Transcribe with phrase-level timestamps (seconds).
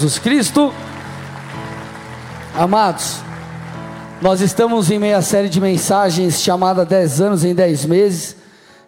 [0.00, 0.72] Jesus Cristo.
[2.54, 3.16] Amados,
[4.22, 8.36] nós estamos em meia série de mensagens chamada 10 anos em 10 meses.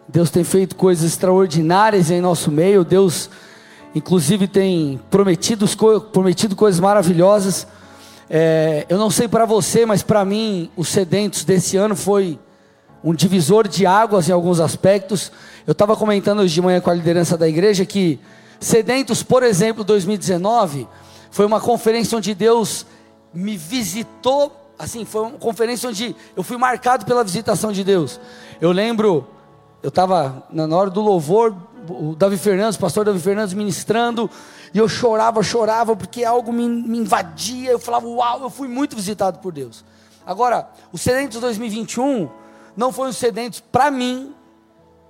[0.07, 2.85] Deus tem feito coisas extraordinárias em nosso meio.
[2.85, 3.29] Deus,
[3.93, 5.65] inclusive, tem prometido,
[6.13, 7.67] prometido coisas maravilhosas.
[8.29, 12.39] É, eu não sei para você, mas para mim, os sedentos desse ano foi
[13.03, 15.29] um divisor de águas em alguns aspectos.
[15.67, 18.17] Eu estava comentando hoje de manhã com a liderança da igreja que
[18.61, 20.87] Sedentos, por exemplo, 2019,
[21.31, 22.85] foi uma conferência onde Deus
[23.33, 28.19] me visitou, assim, foi uma conferência onde eu fui marcado pela visitação de Deus.
[28.59, 29.27] Eu lembro,
[29.81, 31.55] eu estava na hora do louvor,
[31.89, 34.29] o Davi Fernandes, o pastor Davi Fernandes ministrando,
[34.73, 38.95] e eu chorava, chorava, porque algo me, me invadia, eu falava, uau, eu fui muito
[38.95, 39.83] visitado por Deus.
[40.25, 42.29] Agora, o Sedentos 2021
[42.75, 44.33] não foi um Sedentos para mim,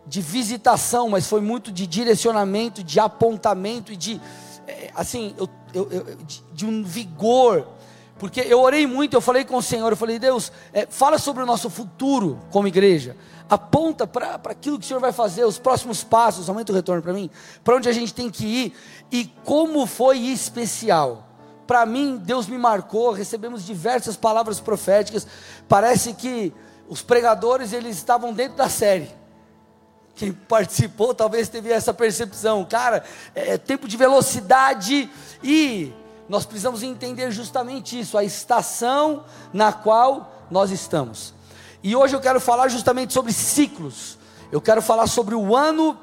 [0.05, 4.19] de visitação, mas foi muito de direcionamento, de apontamento e de,
[4.67, 6.17] é, assim, eu, eu, eu,
[6.53, 7.67] de, um vigor.
[8.17, 11.41] Porque eu orei muito, eu falei com o Senhor, eu falei, Deus, é, fala sobre
[11.41, 13.17] o nosso futuro como igreja.
[13.49, 17.13] Aponta para aquilo que o Senhor vai fazer, os próximos passos, aumenta o retorno para
[17.13, 17.31] mim,
[17.63, 18.73] para onde a gente tem que ir
[19.11, 21.27] e como foi especial.
[21.65, 25.25] Para mim, Deus me marcou, recebemos diversas palavras proféticas.
[25.67, 26.53] Parece que
[26.87, 29.20] os pregadores eles estavam dentro da série
[30.15, 35.09] quem participou talvez teve essa percepção, cara, é, é tempo de velocidade
[35.43, 35.93] e
[36.29, 41.33] nós precisamos entender justamente isso, a estação na qual nós estamos.
[41.83, 44.17] E hoje eu quero falar justamente sobre ciclos.
[44.51, 45.97] Eu quero falar sobre o ano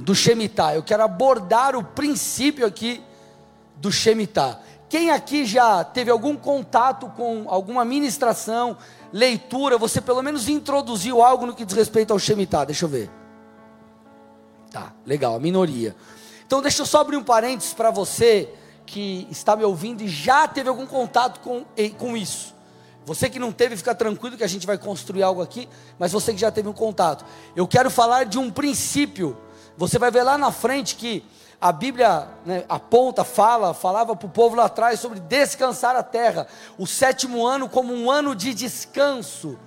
[0.00, 0.74] do Shemitah.
[0.74, 3.02] Eu quero abordar o princípio aqui
[3.76, 4.58] do Shemitah.
[4.88, 8.76] Quem aqui já teve algum contato com alguma ministração,
[9.16, 12.66] leitura, você pelo menos introduziu algo no que diz respeito ao Shemitah?
[12.66, 13.10] Deixa eu ver.
[14.70, 15.96] Tá, legal, a minoria.
[16.46, 18.52] Então deixa eu só abrir um parênteses para você
[18.84, 21.64] que está me ouvindo e já teve algum contato com,
[21.96, 22.54] com isso.
[23.06, 25.66] Você que não teve, fica tranquilo que a gente vai construir algo aqui,
[25.98, 27.24] mas você que já teve um contato.
[27.54, 29.36] Eu quero falar de um princípio.
[29.78, 31.24] Você vai ver lá na frente que
[31.60, 36.46] a Bíblia né, aponta, fala, falava para o povo lá atrás sobre descansar a terra,
[36.76, 39.58] o sétimo ano como um ano de descanso.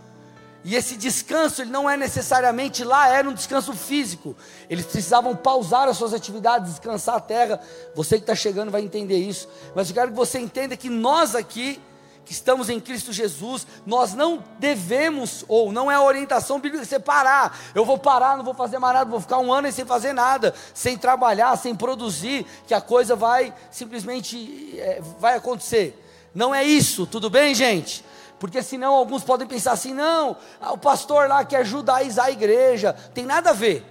[0.64, 4.36] E esse descanso, ele não é necessariamente lá, era um descanso físico.
[4.70, 7.62] Eles precisavam pausar as suas atividades, descansar a terra.
[7.96, 9.48] Você que está chegando vai entender isso.
[9.74, 11.82] Mas eu quero que você entenda que nós aqui,
[12.30, 17.00] que estamos em Cristo Jesus, nós não devemos, ou não é a orientação bíblica você
[17.00, 17.60] parar.
[17.74, 20.54] Eu vou parar, não vou fazer mais nada, vou ficar um ano sem fazer nada,
[20.72, 26.00] sem trabalhar, sem produzir, que a coisa vai simplesmente é, vai acontecer.
[26.36, 28.06] Não é isso, tudo bem, gente?
[28.40, 32.94] Porque senão alguns podem pensar assim: não, ah, o pastor lá quer judaizar a igreja.
[33.12, 33.84] Tem nada a ver.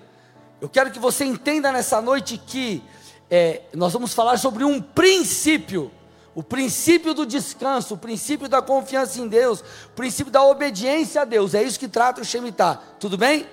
[0.60, 2.84] Eu quero que você entenda nessa noite que
[3.28, 5.90] é, nós vamos falar sobre um princípio.
[6.38, 11.24] O princípio do descanso, o princípio da confiança em Deus, o princípio da obediência a
[11.24, 11.52] Deus.
[11.52, 12.80] É isso que trata o Shemitah.
[13.00, 13.44] Tudo bem?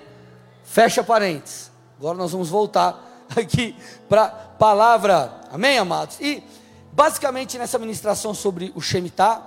[0.62, 1.72] Fecha parênteses.
[1.98, 3.04] Agora nós vamos voltar
[3.36, 3.74] aqui
[4.08, 5.34] para a palavra.
[5.50, 6.20] Amém, amados?
[6.20, 6.44] E
[6.92, 9.44] basicamente nessa ministração sobre o Shemitah,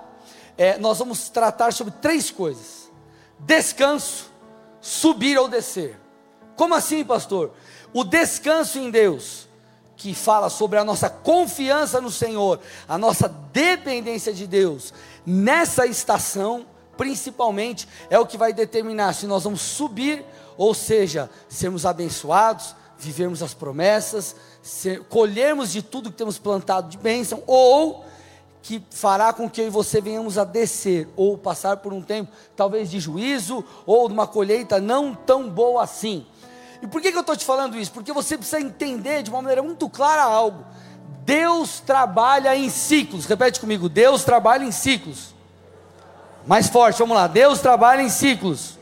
[0.58, 2.90] é, nós vamos tratar sobre três coisas:
[3.38, 4.30] descanso,
[4.82, 5.98] subir ou descer.
[6.56, 7.54] Como assim, pastor?
[7.90, 9.48] O descanso em Deus,
[10.00, 14.94] que fala sobre a nossa confiança no Senhor, a nossa dependência de Deus,
[15.26, 16.64] nessa estação,
[16.96, 20.24] principalmente, é o que vai determinar se nós vamos subir,
[20.56, 26.96] ou seja, sermos abençoados, vivermos as promessas, ser, colhermos de tudo que temos plantado de
[26.96, 28.02] bênção, ou
[28.62, 32.32] que fará com que eu e você venhamos a descer ou passar por um tempo
[32.56, 36.26] talvez de juízo ou de uma colheita não tão boa assim.
[36.82, 37.92] E por que, que eu estou te falando isso?
[37.92, 40.64] Porque você precisa entender de uma maneira muito clara algo.
[41.24, 43.26] Deus trabalha em ciclos.
[43.26, 45.34] Repete comigo: Deus trabalha em ciclos.
[46.46, 47.26] Mais forte, vamos lá.
[47.26, 48.78] Deus trabalha em ciclos.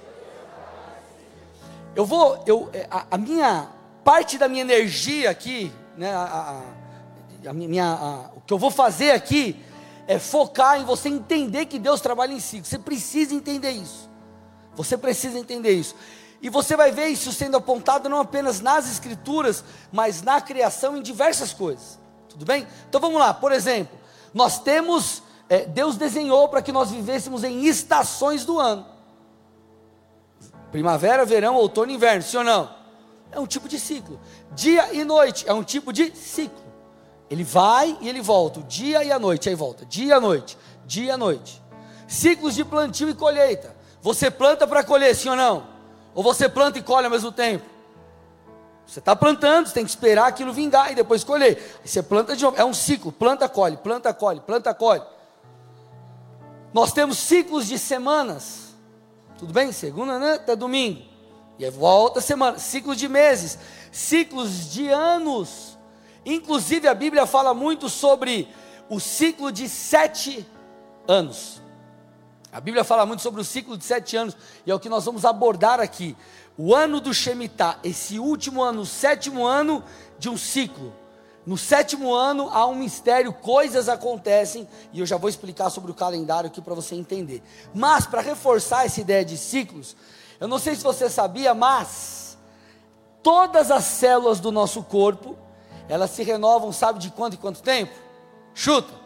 [1.95, 3.69] Eu vou, eu, é, a, a minha
[4.05, 6.63] parte da minha energia aqui, né, a,
[7.45, 9.63] a, a minha, o que eu vou fazer aqui
[10.07, 12.61] é focar em você entender que Deus trabalha em si.
[12.61, 14.09] Você precisa entender isso.
[14.77, 15.95] Você precisa entender isso.
[16.41, 21.03] E você vai ver isso sendo apontado não apenas nas escrituras, mas na criação em
[21.03, 21.99] diversas coisas.
[22.29, 22.67] Tudo bem?
[22.89, 23.35] Então vamos lá.
[23.35, 23.99] Por exemplo,
[24.33, 28.87] nós temos é, Deus desenhou para que nós vivêssemos em estações do ano.
[30.71, 32.71] Primavera, verão, outono, inverno, sim ou não?
[33.33, 34.21] É um tipo de ciclo.
[34.53, 36.69] Dia e noite é um tipo de ciclo.
[37.31, 40.59] Ele vai e ele volta, o dia e a noite, aí volta, dia e noite,
[40.87, 41.63] dia e noite.
[42.07, 43.75] Ciclos de plantio e colheita.
[44.01, 45.78] Você planta para colher, sim ou não?
[46.19, 47.65] Ou você planta e colhe ao mesmo tempo?
[48.85, 51.79] Você está plantando, você tem que esperar aquilo vingar e depois colher.
[51.81, 52.57] Aí você planta de novo.
[52.57, 55.05] É um ciclo: planta, colhe, planta, colhe, planta, colhe.
[56.75, 58.75] Nós temos ciclos de semanas.
[59.39, 59.71] Tudo bem?
[59.71, 60.33] Segunda, né?
[60.33, 61.03] Até domingo.
[61.57, 62.59] E aí volta a semana.
[62.59, 63.57] Ciclos de meses.
[63.93, 65.79] Ciclos de anos.
[66.27, 68.53] Inclusive a Bíblia fala muito sobre
[68.91, 70.45] o ciclo de sete
[71.07, 71.63] anos.
[72.59, 75.05] A Bíblia fala muito sobre o ciclo de sete anos, e é o que nós
[75.05, 76.17] vamos abordar aqui.
[76.57, 79.81] O ano do Shemitah, esse último ano, o sétimo ano
[80.19, 80.93] de um ciclo.
[81.47, 85.95] No sétimo ano há um mistério, coisas acontecem, e eu já vou explicar sobre o
[85.95, 87.45] calendário aqui para você entender.
[87.73, 89.95] Mas, para reforçar essa ideia de ciclos,
[90.41, 92.37] eu não sei se você sabia, mas
[93.23, 95.39] todas as células do nosso corpo,
[95.89, 97.95] elas se renovam, sabe de quanto e quanto tempo?
[98.53, 98.98] Chuta.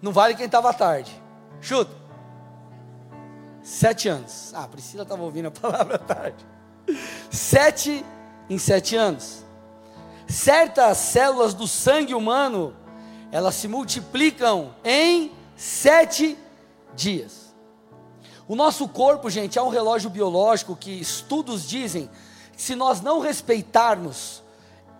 [0.00, 1.10] Não vale quem estava tarde.
[1.60, 1.92] Chuta.
[3.62, 4.52] Sete anos.
[4.54, 6.46] Ah, Priscila estava ouvindo a palavra tarde.
[7.30, 8.04] Sete
[8.48, 9.44] em sete anos.
[10.28, 12.74] Certas células do sangue humano,
[13.30, 16.36] elas se multiplicam em sete
[16.94, 17.54] dias.
[18.48, 22.08] O nosso corpo, gente, é um relógio biológico que estudos dizem
[22.54, 24.42] que se nós não respeitarmos,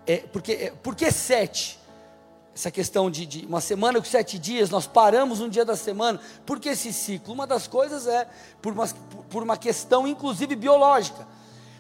[0.07, 1.79] é, porque, é, por que sete?
[2.57, 6.19] Essa questão de, de, uma semana com sete dias, nós paramos um dia da semana,
[6.47, 7.35] por que esse ciclo?
[7.35, 8.27] Uma das coisas é
[8.63, 8.89] por uma,
[9.29, 11.29] por uma questão, inclusive biológica.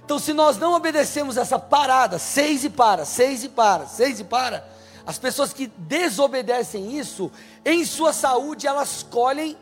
[0.04, 4.24] Então, se nós não obedecemos essa parada, seis e para, seis e para, seis e
[4.24, 4.68] para,
[5.06, 7.32] as pessoas que desobedecem isso,
[7.64, 9.56] em sua saúde, elas colhem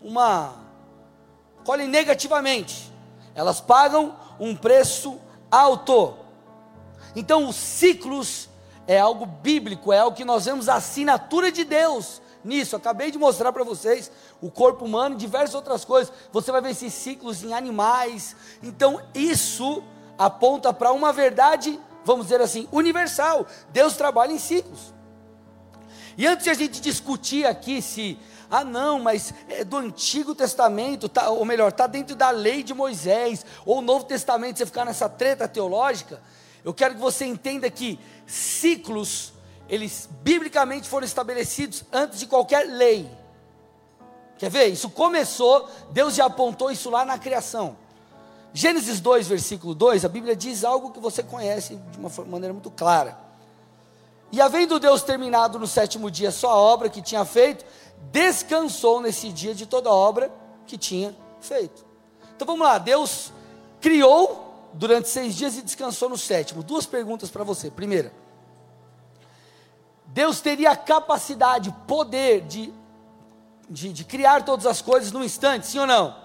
[0.00, 0.54] uma.
[1.62, 2.90] colhem negativamente,
[3.34, 6.14] elas pagam um preço alto.
[7.14, 8.48] Então, os ciclos
[8.88, 12.74] é algo bíblico, é algo que nós vemos a assinatura de Deus nisso.
[12.74, 16.10] Acabei de mostrar para vocês o corpo humano e diversas outras coisas.
[16.32, 18.34] Você vai ver esses ciclos em animais.
[18.62, 19.84] Então, isso
[20.16, 23.46] aponta para uma verdade, vamos dizer assim, universal.
[23.70, 24.94] Deus trabalha em ciclos.
[26.16, 28.18] E antes de a gente discutir aqui se
[28.50, 32.72] ah, não, mas é do Antigo Testamento, tá, ou melhor, está dentro da lei de
[32.72, 36.22] Moisés, ou o Novo Testamento, você ficar nessa treta teológica,
[36.64, 39.32] eu quero que você entenda que ciclos,
[39.68, 43.10] eles biblicamente foram estabelecidos antes de qualquer lei.
[44.38, 44.66] Quer ver?
[44.66, 47.76] Isso começou, Deus já apontou isso lá na criação.
[48.52, 52.70] Gênesis 2, versículo 2, a Bíblia diz algo que você conhece de uma maneira muito
[52.70, 53.18] clara.
[54.30, 57.64] E havendo Deus terminado no sétimo dia sua obra que tinha feito,
[58.10, 60.30] descansou nesse dia de toda a obra
[60.66, 61.84] que tinha feito.
[62.36, 63.32] Então vamos lá, Deus
[63.80, 66.62] criou durante seis dias e descansou no sétimo.
[66.62, 67.70] Duas perguntas para você.
[67.70, 68.12] Primeira,
[70.06, 72.72] Deus teria capacidade, poder de,
[73.68, 76.16] de, de, criar todas as coisas num instante, sim ou não?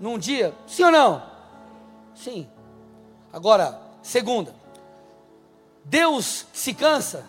[0.00, 1.22] Num dia, sim ou não?
[2.14, 2.48] Sim.
[3.32, 4.54] Agora, segunda,
[5.84, 7.24] Deus se cansa?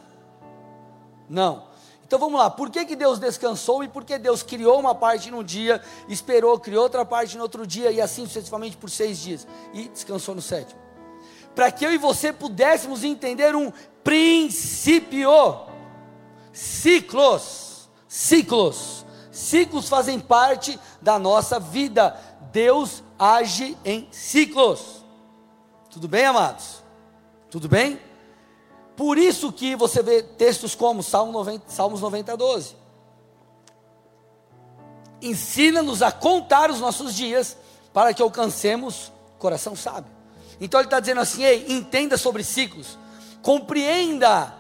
[1.30, 1.73] Não.
[2.06, 5.32] Então vamos lá, por que, que Deus descansou e por que Deus criou uma parte
[5.32, 9.48] num dia, esperou, criou outra parte no outro dia e assim sucessivamente por seis dias
[9.74, 10.80] e descansou no sétimo?
[11.56, 13.72] Para que eu e você pudéssemos entender um
[14.04, 15.30] princípio.
[16.52, 22.16] Ciclos, ciclos, ciclos fazem parte da nossa vida.
[22.52, 25.04] Deus age em ciclos.
[25.90, 26.84] Tudo bem, amados?
[27.50, 28.00] Tudo bem?
[28.96, 32.76] Por isso que você vê textos como Salmo 90, Salmos 90, 12.
[35.22, 37.58] Ensina-nos a contar os nossos dias
[37.94, 40.12] para que alcancemos coração sábio.
[40.60, 42.98] Então ele está dizendo assim: ei, entenda sobre ciclos,
[43.42, 44.54] compreenda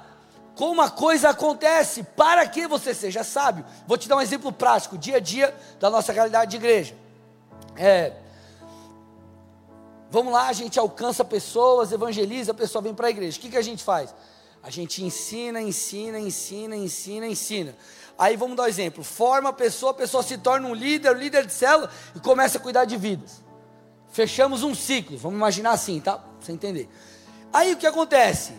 [0.55, 3.65] como a coisa acontece, para que você seja sábio.
[3.87, 6.95] Vou te dar um exemplo prático, dia a dia da nossa realidade de igreja.
[7.75, 8.13] É,
[10.13, 13.35] Vamos lá, a gente alcança pessoas, evangeliza, a pessoa vem para a igreja.
[13.35, 14.13] O que, que a gente faz?
[14.61, 17.75] A gente ensina, ensina, ensina, ensina, ensina.
[18.15, 21.47] Aí vamos dar um exemplo: forma a pessoa, a pessoa se torna um líder, líder
[21.47, 23.41] de célula e começa a cuidar de vidas.
[24.11, 26.19] Fechamos um ciclo, vamos imaginar assim, tá?
[26.19, 26.87] Pra você entender.
[27.51, 28.53] Aí o que acontece?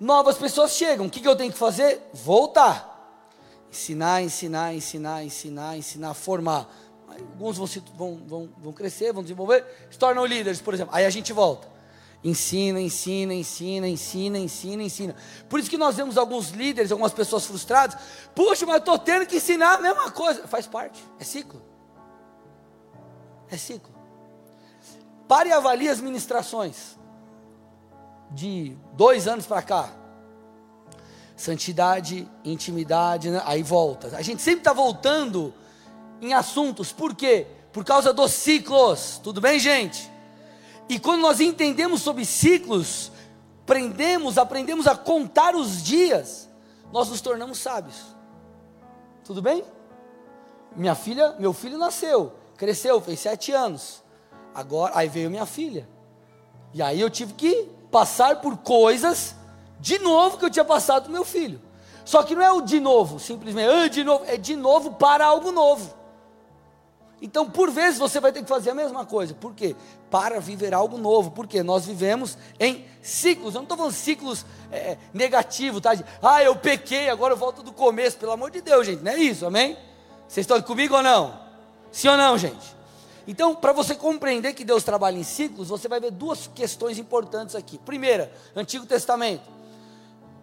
[0.00, 2.10] Novas pessoas chegam, o que, que eu tenho que fazer?
[2.12, 3.22] Voltar.
[3.70, 6.68] Ensinar, ensinar, ensinar, ensinar, ensinar, formar
[7.20, 10.94] alguns vão, se, vão, vão, vão crescer, vão desenvolver, se tornam líderes, por exemplo.
[10.94, 11.68] Aí a gente volta.
[12.22, 15.16] Ensina, ensina, ensina, ensina, ensina, ensina.
[15.48, 17.96] Por isso que nós vemos alguns líderes, algumas pessoas frustradas.
[18.34, 20.48] Puxa, mas eu estou tendo que ensinar a mesma coisa.
[20.48, 21.62] Faz parte, é ciclo.
[23.48, 23.94] É ciclo.
[25.28, 26.98] Pare e avalie as ministrações.
[28.30, 29.92] De dois anos para cá.
[31.36, 33.40] Santidade, intimidade, né?
[33.44, 34.16] aí volta.
[34.16, 35.54] A gente sempre está voltando
[36.20, 36.92] em assuntos.
[36.92, 37.46] Por quê?
[37.72, 39.20] Por causa dos ciclos.
[39.22, 40.10] Tudo bem, gente?
[40.88, 43.12] E quando nós entendemos sobre ciclos,
[43.62, 46.48] aprendemos, aprendemos a contar os dias,
[46.90, 47.96] nós nos tornamos sábios.
[49.22, 49.62] Tudo bem?
[50.74, 54.02] Minha filha, meu filho nasceu, cresceu, fez sete anos.
[54.54, 55.86] Agora, aí veio minha filha.
[56.72, 59.34] E aí eu tive que passar por coisas
[59.78, 61.60] de novo que eu tinha passado com meu filho.
[62.06, 65.26] Só que não é o de novo, simplesmente, ah, de novo, é de novo para
[65.26, 65.94] algo novo.
[67.20, 69.34] Então, por vezes, você vai ter que fazer a mesma coisa.
[69.34, 69.74] Por quê?
[70.10, 71.32] Para viver algo novo.
[71.32, 73.54] Porque nós vivemos em ciclos.
[73.54, 75.92] Eu não estou falando ciclos é, negativos, tá?
[76.22, 78.16] Ah, eu pequei, agora eu volto do começo.
[78.18, 79.02] Pelo amor de Deus, gente.
[79.02, 79.76] Não é isso, amém?
[80.28, 81.40] Vocês estão comigo ou não?
[81.90, 82.76] Sim ou não, gente?
[83.26, 87.54] Então, para você compreender que Deus trabalha em ciclos, você vai ver duas questões importantes
[87.54, 87.78] aqui.
[87.78, 89.50] Primeira, Antigo Testamento.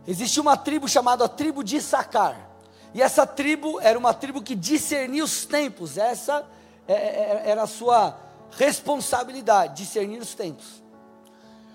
[0.07, 2.51] Existia uma tribo chamada a tribo de Sacar.
[2.93, 5.97] E essa tribo era uma tribo que discernia os tempos.
[5.97, 6.45] Essa
[6.87, 8.17] era a sua
[8.51, 10.83] responsabilidade, discernir os tempos.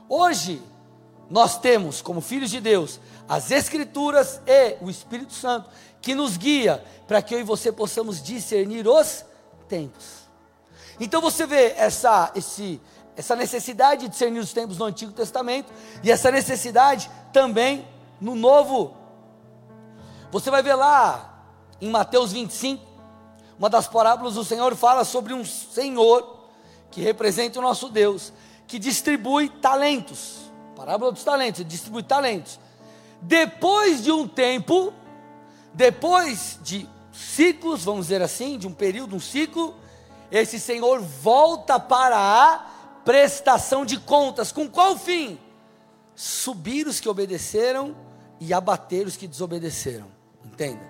[0.09, 0.63] Hoje,
[1.29, 5.71] nós temos, como filhos de Deus, as Escrituras e o Espírito Santo,
[6.03, 9.25] que nos guia para que eu e você possamos discernir os
[9.69, 10.29] tempos.
[10.99, 12.81] Então você vê essa, esse,
[13.17, 17.87] essa necessidade de discernir os tempos no Antigo Testamento e essa necessidade também
[18.21, 18.97] no Novo.
[20.31, 21.45] Você vai ver lá
[21.81, 22.85] em Mateus 25,
[23.61, 26.49] uma das parábolas do Senhor fala sobre um Senhor
[26.91, 28.33] que representa o nosso Deus,
[28.67, 30.51] que distribui talentos.
[30.75, 32.59] Parábola dos talentos, distribui talentos.
[33.21, 34.95] Depois de um tempo,
[35.75, 39.75] depois de ciclos, vamos dizer assim, de um período, um ciclo,
[40.31, 42.67] esse Senhor volta para a
[43.05, 44.51] prestação de contas.
[44.51, 45.39] Com qual fim?
[46.15, 47.95] Subir os que obedeceram
[48.41, 50.07] e abater os que desobedeceram.
[50.43, 50.90] Entenda?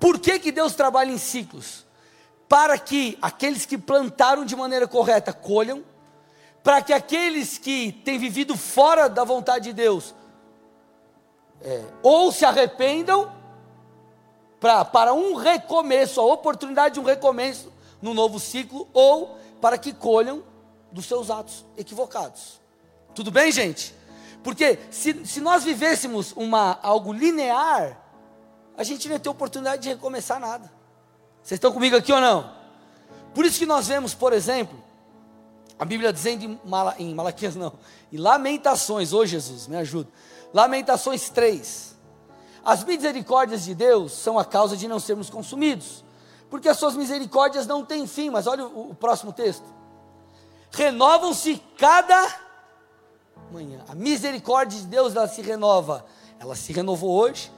[0.00, 1.86] Por que, que Deus trabalha em ciclos?
[2.48, 5.84] Para que aqueles que plantaram de maneira correta colham,
[6.64, 10.14] para que aqueles que têm vivido fora da vontade de Deus
[11.62, 13.30] é, ou se arrependam
[14.58, 19.92] pra, para um recomeço, a oportunidade de um recomeço no novo ciclo, ou para que
[19.92, 20.42] colham
[20.90, 22.58] dos seus atos equivocados.
[23.14, 23.94] Tudo bem, gente?
[24.42, 27.99] Porque se, se nós vivêssemos uma, algo linear,
[28.80, 30.72] a gente não ia ter oportunidade de recomeçar nada.
[31.42, 32.50] Vocês estão comigo aqui ou não?
[33.34, 34.82] Por isso que nós vemos, por exemplo,
[35.78, 37.74] a Bíblia dizendo em, Mala, em Malaquias, não,
[38.10, 40.08] em Lamentações, ô Jesus, me ajuda.
[40.54, 41.94] Lamentações 3.
[42.64, 46.02] As misericórdias de Deus são a causa de não sermos consumidos,
[46.48, 48.30] porque as suas misericórdias não têm fim.
[48.30, 49.64] Mas olha o, o próximo texto:
[50.70, 52.34] renovam-se cada
[53.52, 53.84] manhã.
[53.88, 56.06] A misericórdia de Deus ela se renova.
[56.38, 57.52] Ela se renovou hoje,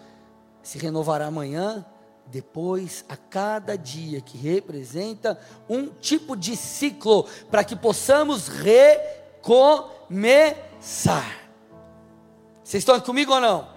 [0.63, 1.85] se renovará amanhã,
[2.27, 5.39] depois, a cada dia, que representa
[5.69, 9.91] um tipo de ciclo, para que possamos recomeçar.
[12.63, 13.69] Vocês estão comigo ou não?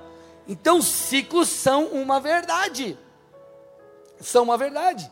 [0.48, 2.98] Então, ciclos são uma verdade.
[4.22, 5.12] São uma verdade.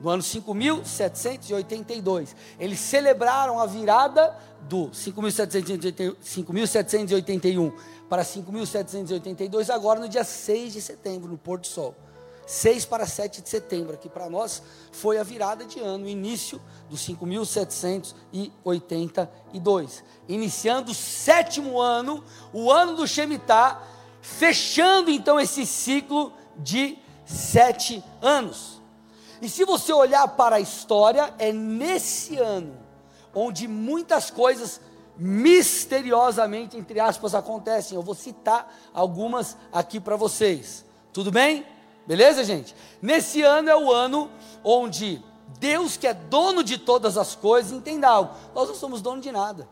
[0.00, 7.72] No ano 5782, eles celebraram a virada do 5781
[8.08, 11.94] para 5782 agora no dia 6 de setembro, no pôr do sol.
[12.46, 14.60] 6 para 7 de setembro, que para nós
[14.92, 20.02] foi a virada de ano, o início dos 5.782.
[20.28, 22.22] Iniciando o sétimo ano,
[22.52, 23.82] o ano do Shemitah,
[24.20, 28.82] fechando então esse ciclo de sete anos.
[29.40, 32.84] E se você olhar para a história, é nesse ano
[33.34, 34.80] onde muitas coisas
[35.16, 37.96] misteriosamente, entre aspas, acontecem.
[37.96, 40.84] Eu vou citar algumas aqui para vocês.
[41.12, 41.64] Tudo bem?
[42.06, 42.74] Beleza, gente?
[43.00, 44.30] Nesse ano é o ano
[44.62, 45.22] onde
[45.58, 49.32] Deus, que é dono de todas as coisas, entenda algo: nós não somos dono de
[49.32, 49.68] nada.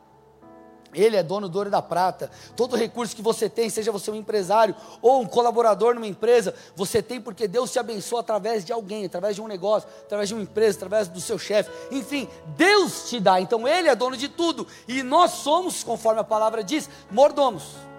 [0.94, 2.30] Ele é dono do ouro e da prata.
[2.54, 7.02] Todo recurso que você tem, seja você um empresário ou um colaborador numa empresa, você
[7.02, 10.42] tem porque Deus te abençoa através de alguém, através de um negócio, através de uma
[10.42, 11.70] empresa, através do seu chefe.
[11.90, 13.40] Enfim, Deus te dá.
[13.40, 14.66] Então Ele é dono de tudo.
[14.86, 17.91] E nós somos, conforme a palavra diz, mordomos.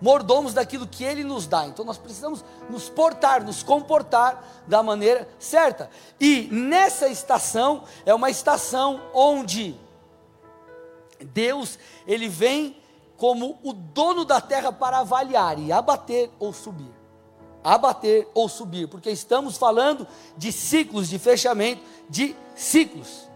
[0.00, 1.66] Mordomos daquilo que Ele nos dá.
[1.66, 5.90] Então nós precisamos nos portar, nos comportar da maneira certa.
[6.20, 9.74] E nessa estação, é uma estação onde
[11.24, 12.76] Deus, ele vem
[13.16, 16.94] como o dono da terra para avaliar e abater ou subir.
[17.64, 23.28] Abater ou subir, porque estamos falando de ciclos de fechamento de ciclos.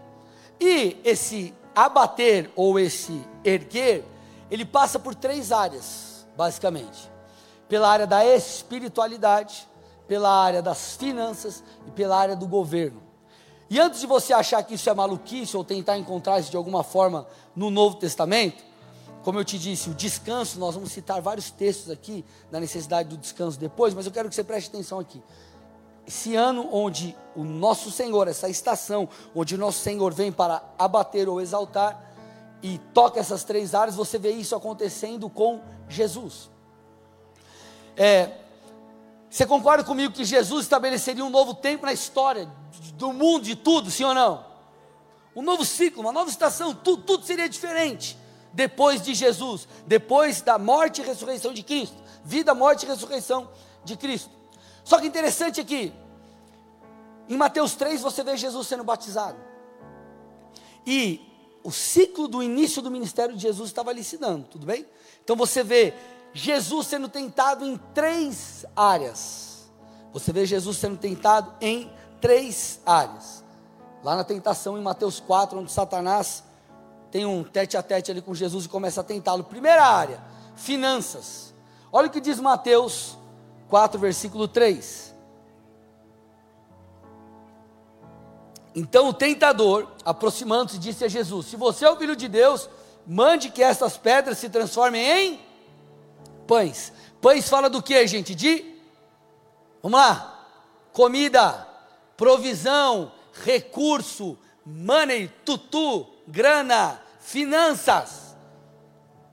[0.59, 4.05] E esse abater ou esse erguer,
[4.49, 6.10] ele passa por três áreas,
[6.41, 7.11] basicamente:
[7.69, 9.67] pela área da espiritualidade,
[10.07, 12.99] pela área das finanças e pela área do governo.
[13.69, 16.83] E antes de você achar que isso é maluquice ou tentar encontrar isso de alguma
[16.83, 18.63] forma no Novo Testamento,
[19.23, 23.17] como eu te disse, o descanso, nós vamos citar vários textos aqui da necessidade do
[23.17, 25.21] descanso depois, mas eu quero que você preste atenção aqui.
[26.07, 31.29] Esse ano onde o nosso Senhor, essa estação, onde o nosso Senhor vem para abater
[31.29, 32.10] ou exaltar
[32.61, 36.49] e toca essas três áreas, você vê isso acontecendo com Jesus.
[37.97, 38.31] É,
[39.29, 42.49] você concorda comigo que Jesus estabeleceria um novo tempo na história
[42.95, 44.45] do mundo, de tudo, sim ou não?
[45.35, 48.17] Um novo ciclo, uma nova estação, tudo, tudo seria diferente
[48.53, 51.95] depois de Jesus, depois da morte e ressurreição de Cristo.
[52.23, 53.49] Vida, morte e ressurreição
[53.83, 54.29] de Cristo.
[54.83, 55.93] Só que interessante aqui,
[57.29, 59.37] em Mateus 3 você vê Jesus sendo batizado.
[60.85, 61.30] E
[61.63, 64.85] o ciclo do início do ministério de Jesus estava ali se dando, tudo bem?
[65.23, 65.93] Então você vê
[66.33, 69.69] Jesus sendo tentado em três áreas.
[70.13, 73.43] Você vê Jesus sendo tentado em três áreas.
[74.03, 76.43] Lá na tentação em Mateus 4, onde Satanás
[77.11, 79.43] tem um tete a tete ali com Jesus e começa a tentá-lo.
[79.43, 80.23] Primeira área,
[80.55, 81.53] finanças.
[81.91, 83.17] Olha o que diz Mateus
[83.69, 85.10] 4, versículo 3.
[88.73, 92.69] Então o tentador, aproximando-se, disse a Jesus: Se você é o filho de Deus,
[93.05, 95.39] mande que estas pedras se transformem em
[96.47, 96.93] pães.
[97.21, 98.33] Pães fala do que, gente?
[98.33, 98.75] De,
[99.83, 100.47] vamos lá,
[100.93, 101.67] comida,
[102.15, 103.11] provisão,
[103.43, 108.35] recurso, money, tutu, grana, finanças.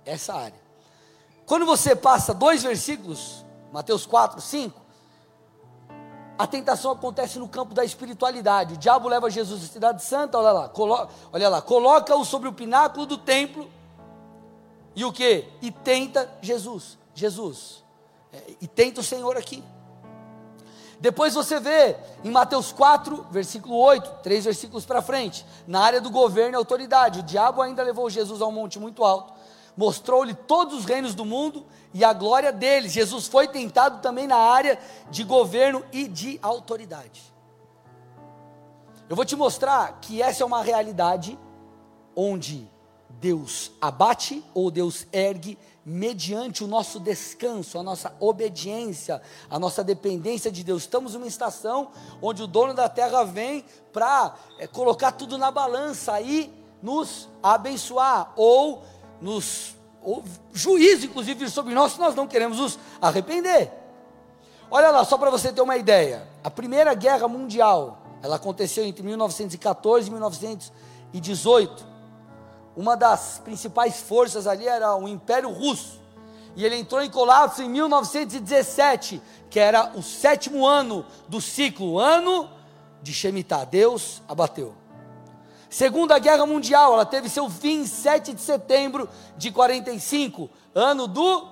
[0.04, 0.60] Essa área.
[1.46, 4.80] Quando você passa dois versículos, Mateus 4, 5,
[6.38, 8.74] a tentação acontece no campo da espiritualidade.
[8.74, 12.52] O diabo leva Jesus à cidade santa, olha lá, colo, olha lá, coloca-o sobre o
[12.52, 13.68] pináculo do templo
[14.94, 15.44] e o que?
[15.60, 16.96] E tenta Jesus.
[17.12, 17.82] Jesus.
[18.32, 19.64] É, e tenta o Senhor aqui.
[21.00, 26.10] Depois você vê em Mateus 4, versículo 8, três versículos para frente, na área do
[26.10, 27.20] governo e autoridade.
[27.20, 29.32] O diabo ainda levou Jesus a um monte muito alto,
[29.78, 31.64] mostrou-lhe todos os reinos do mundo
[31.94, 32.90] e a glória deles.
[32.90, 34.76] Jesus foi tentado também na área
[35.08, 37.22] de governo e de autoridade.
[39.08, 41.38] Eu vou te mostrar que essa é uma realidade
[42.16, 42.68] onde
[43.08, 50.50] Deus abate ou Deus ergue mediante o nosso descanso, a nossa obediência, a nossa dependência
[50.50, 50.82] de Deus.
[50.82, 56.20] Estamos numa estação onde o dono da terra vem para é, colocar tudo na balança
[56.20, 58.82] e nos abençoar, ou
[59.20, 63.72] nos ou juízo, inclusive, sobre nós, se nós não queremos nos arrepender.
[64.70, 69.02] Olha lá, só para você ter uma ideia: a Primeira Guerra Mundial ela aconteceu entre
[69.02, 71.98] 1914 e 1918
[72.78, 75.98] uma das principais forças ali era o Império Russo.
[76.54, 82.48] E ele entrou em colapso em 1917, que era o sétimo ano do ciclo, ano
[83.02, 83.64] de Shemitah.
[83.64, 84.76] Deus abateu.
[85.70, 91.48] Segunda Guerra Mundial, ela teve seu fim em 7 de setembro de 45, ano do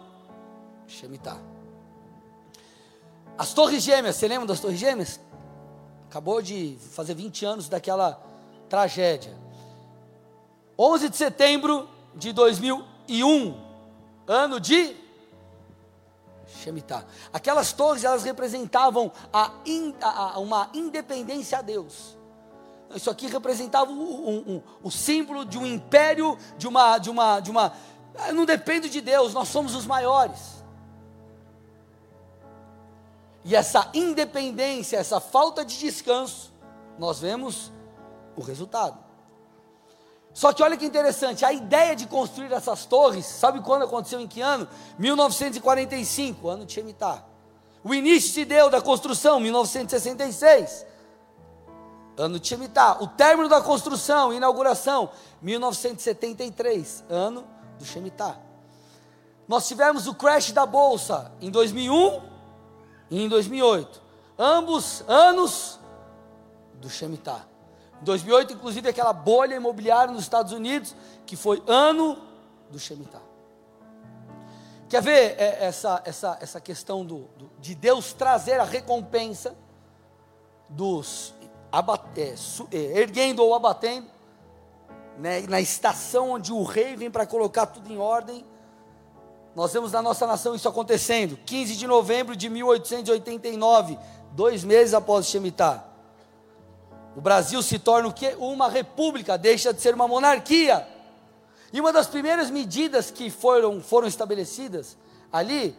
[0.87, 1.38] Shemitah.
[3.37, 5.20] As Torres Gêmeas, você lembra das Torres Gêmeas?
[6.09, 8.22] Acabou de fazer 20 anos daquela
[8.70, 9.37] tragédia.
[10.79, 13.55] 11 de setembro de 2001,
[14.26, 14.96] ano de
[16.46, 17.05] Shemitah.
[17.33, 22.15] Aquelas torres, elas representavam a, in, a, a, uma independência a Deus.
[22.96, 27.40] Isso aqui representava um, um, um, o símbolo de um império, de uma, de uma,
[27.40, 27.72] de uma.
[28.35, 30.56] Não depende de Deus, nós somos os maiores.
[33.46, 36.52] e essa independência, essa falta de descanso,
[36.98, 37.70] nós vemos
[38.37, 38.98] o resultado.
[40.35, 44.26] Só que olha que interessante, a ideia de construir essas torres, sabe quando aconteceu em
[44.26, 44.68] que ano?
[44.98, 47.24] 1945, ano de Shemitah.
[47.85, 50.85] O início se deu da construção, 1966,
[52.16, 53.02] ano de Shemitah.
[53.02, 55.11] O término da construção, inauguração,
[55.42, 57.44] 1973, ano
[57.79, 58.38] do Shemitah.
[59.46, 62.22] Nós tivemos o crash da bolsa em 2001
[63.11, 64.02] e em 2008.
[64.38, 65.79] Ambos anos
[66.74, 67.46] do Shemitah.
[68.00, 72.18] Em 2008, inclusive, aquela bolha imobiliária nos Estados Unidos, que foi ano
[72.70, 73.22] do Shemitah.
[74.88, 79.57] Quer ver é, essa, essa, essa questão do, do, de Deus trazer a recompensa
[80.68, 81.35] dos
[81.70, 82.35] abate,
[82.72, 84.07] é, erguendo ou abatendo,
[85.18, 88.44] né, na estação onde o rei vem para colocar tudo em ordem,
[89.55, 91.38] nós vemos na nossa nação isso acontecendo.
[91.46, 93.98] 15 de novembro de 1889,
[94.33, 95.83] dois meses após Shemitah.
[97.16, 98.37] O Brasil se torna o quê?
[98.38, 100.87] Uma república, deixa de ser uma monarquia.
[101.72, 104.96] E uma das primeiras medidas que foram, foram estabelecidas
[105.33, 105.76] ali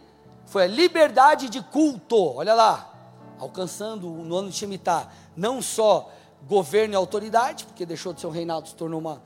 [0.47, 2.35] foi a liberdade de culto.
[2.37, 2.91] Olha lá,
[3.37, 6.11] alcançando no ano de Shemitah, não só
[6.47, 9.21] governo e autoridade, porque deixou de ser um reinado, se tornou uma,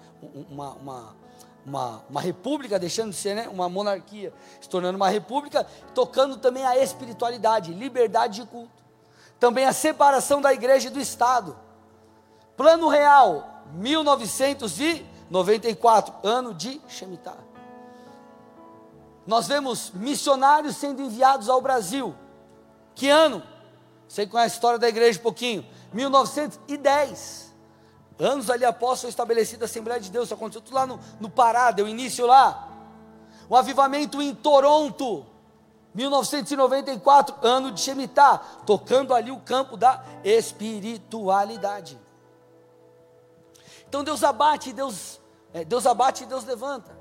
[0.50, 1.22] uma, uma
[1.66, 6.66] uma, uma república, deixando de ser né, uma monarquia, se tornando uma república, tocando também
[6.66, 8.84] a espiritualidade, liberdade de culto,
[9.40, 11.56] também a separação da igreja e do Estado.
[12.58, 17.38] Plano Real, 1994, ano de Shemitah.
[19.26, 22.14] Nós vemos missionários sendo enviados ao Brasil.
[22.96, 23.42] Que ano?
[24.08, 25.64] Você conhece a história da igreja um pouquinho?
[25.94, 27.52] 1910.
[28.20, 31.30] Anos ali após foi estabelecida a Assembleia de Deus, isso aconteceu tudo lá no, no
[31.30, 32.70] Pará, deu início lá.
[33.50, 35.26] O avivamento em Toronto,
[35.94, 42.00] 1994, ano de Shemitah, tocando ali o campo da espiritualidade.
[43.90, 45.20] Então Deus abate, Deus,
[45.54, 46.96] é, Deus abate e Deus levanta.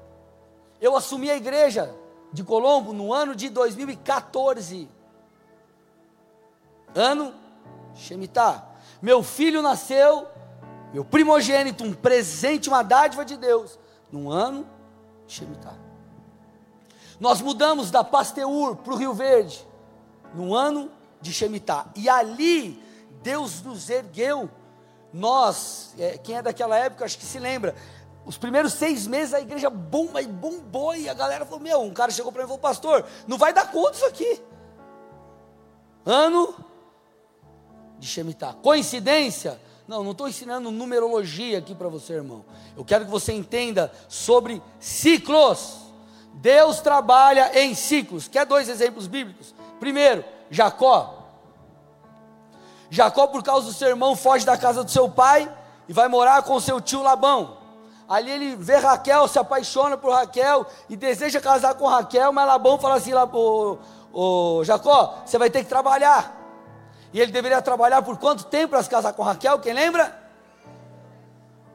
[0.81, 1.94] Eu assumi a igreja
[2.33, 4.88] de Colombo no ano de 2014.
[6.94, 7.35] Ano
[7.94, 8.69] Shemitah.
[9.03, 10.27] Meu filho nasceu
[10.93, 13.79] meu primogênito, um presente, uma dádiva de Deus,
[14.11, 14.67] num ano
[15.27, 15.79] Shemitah.
[17.19, 19.65] Nós mudamos da Pasteur para o Rio Verde,
[20.35, 22.83] no ano de Shemitah, e ali
[23.23, 24.51] Deus nos ergueu.
[25.13, 27.75] Nós, é, quem é daquela época, acho que se lembra,
[28.25, 31.93] os primeiros seis meses a igreja bomba e bombou, e a galera falou: Meu, um
[31.93, 34.43] cara chegou para mim e falou: Pastor, não vai dar conta isso aqui.
[36.05, 36.55] Ano
[38.01, 38.55] de Shemitah.
[38.55, 39.61] Coincidência?
[39.87, 42.45] Não, não estou ensinando numerologia aqui para você, irmão.
[42.77, 45.79] Eu quero que você entenda sobre ciclos.
[46.35, 48.27] Deus trabalha em ciclos.
[48.27, 49.55] Quer dois exemplos bíblicos?
[49.79, 51.19] Primeiro, Jacó.
[52.89, 55.53] Jacó, por causa do seu irmão, foge da casa do seu pai
[55.89, 57.59] e vai morar com seu tio Labão.
[58.09, 62.79] Ali ele vê Raquel, se apaixona por Raquel e deseja casar com Raquel, mas Labão
[62.79, 63.13] fala assim:
[64.13, 66.39] ô, Jacó, você vai ter que trabalhar.
[67.12, 69.59] E ele deveria trabalhar por quanto tempo para se casar com Raquel?
[69.59, 70.16] Quem lembra?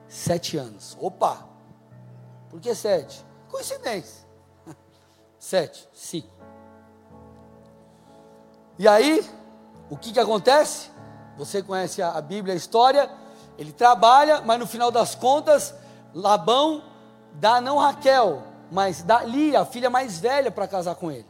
[0.07, 0.97] Sete anos.
[0.99, 1.45] Opa!
[2.49, 3.25] Por que sete?
[3.49, 4.25] Coincidência.
[5.37, 6.29] Sete, cinco.
[8.77, 9.29] E aí,
[9.89, 10.89] o que, que acontece?
[11.37, 13.09] Você conhece a, a Bíblia, a história.
[13.57, 15.73] Ele trabalha, mas no final das contas,
[16.13, 16.83] Labão
[17.33, 21.27] dá não Raquel, mas dá Lia, a filha mais velha, para casar com ele.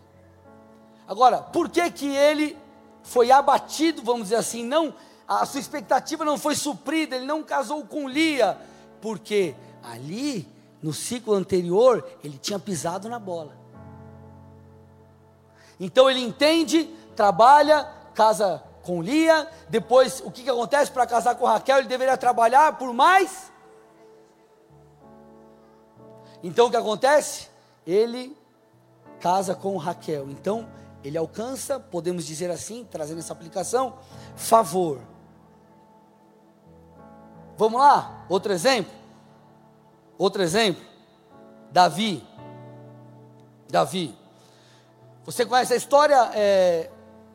[1.07, 2.57] Agora, por que que ele
[3.05, 4.93] foi abatido, vamos dizer assim, não,
[5.27, 8.57] a sua expectativa não foi suprida, ele não casou com Lia,
[8.99, 10.47] porque ali,
[10.81, 13.55] no ciclo anterior, ele tinha pisado na bola.
[15.79, 21.45] Então ele entende, trabalha, casa com Lia, depois o que, que acontece para casar com
[21.45, 21.79] Raquel?
[21.79, 23.51] Ele deveria trabalhar por mais.
[26.43, 27.49] Então o que acontece?
[27.85, 28.35] Ele
[29.19, 30.29] casa com Raquel.
[30.29, 30.67] Então
[31.05, 33.93] ele alcança, podemos dizer assim, trazendo essa aplicação,
[34.35, 34.99] favor.
[37.55, 38.91] Vamos lá, outro exemplo.
[40.17, 40.83] Outro exemplo,
[41.71, 42.27] Davi.
[43.69, 44.17] Davi.
[45.25, 46.31] Você conhece a história?
[46.33, 46.89] É,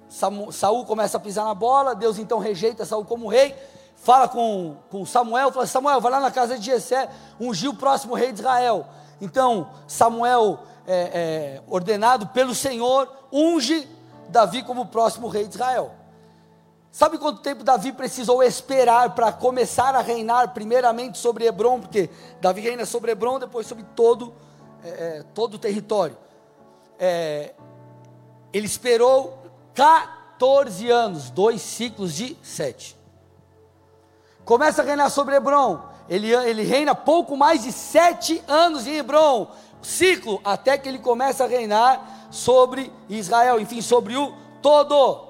[0.09, 3.55] Saul começa a pisar na bola, Deus então rejeita Saul como rei,
[3.95, 8.15] fala com, com Samuel, fala: Samuel, vai lá na casa de Jessé, ungiu o próximo
[8.15, 8.87] rei de Israel.
[9.21, 10.59] Então Samuel
[10.93, 13.89] é, é, ordenado pelo Senhor, unge
[14.29, 15.93] Davi como próximo rei de Israel.
[16.91, 22.61] Sabe quanto tempo Davi precisou esperar para começar a reinar, primeiramente sobre Hebron, porque Davi
[22.61, 24.35] reina sobre Hebron, depois sobre todo,
[24.83, 26.19] é, é todo o território.
[26.99, 27.55] É,
[28.53, 29.39] ele esperou
[29.75, 32.99] 14 anos, dois ciclos de sete.
[34.45, 35.89] Começa a reinar sobre Hebron.
[36.09, 39.49] Ele, ele reina pouco mais de sete anos em Hebron,
[39.83, 45.29] ciclo, até que ele começa a reinar sobre Israel, enfim, sobre o todo.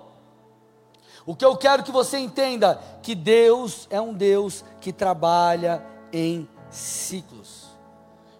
[1.26, 6.48] O que eu quero que você entenda, que Deus é um Deus que trabalha em
[6.70, 7.68] ciclos.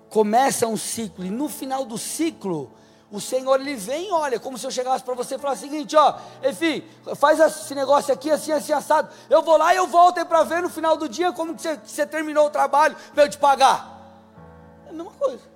[0.09, 2.73] Começa um ciclo e no final do ciclo,
[3.13, 5.97] o Senhor ele vem, olha, como se eu chegasse para você e falasse o seguinte,
[5.97, 6.85] ó, enfim,
[7.17, 9.09] faz esse negócio aqui assim, assim, assado.
[9.29, 11.77] Eu vou lá e eu volto para ver no final do dia como que você,
[11.77, 13.99] você terminou o trabalho para eu te pagar.
[14.87, 15.50] É a mesma coisa.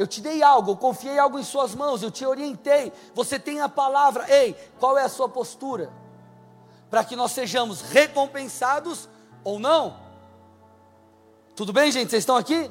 [0.00, 2.90] Eu te dei algo, eu confiei algo em suas mãos, eu te orientei.
[3.14, 4.24] Você tem a palavra.
[4.34, 5.92] Ei, qual é a sua postura?
[6.88, 9.10] Para que nós sejamos recompensados
[9.44, 10.00] ou não?
[11.54, 12.08] Tudo bem, gente?
[12.08, 12.70] Vocês estão aqui?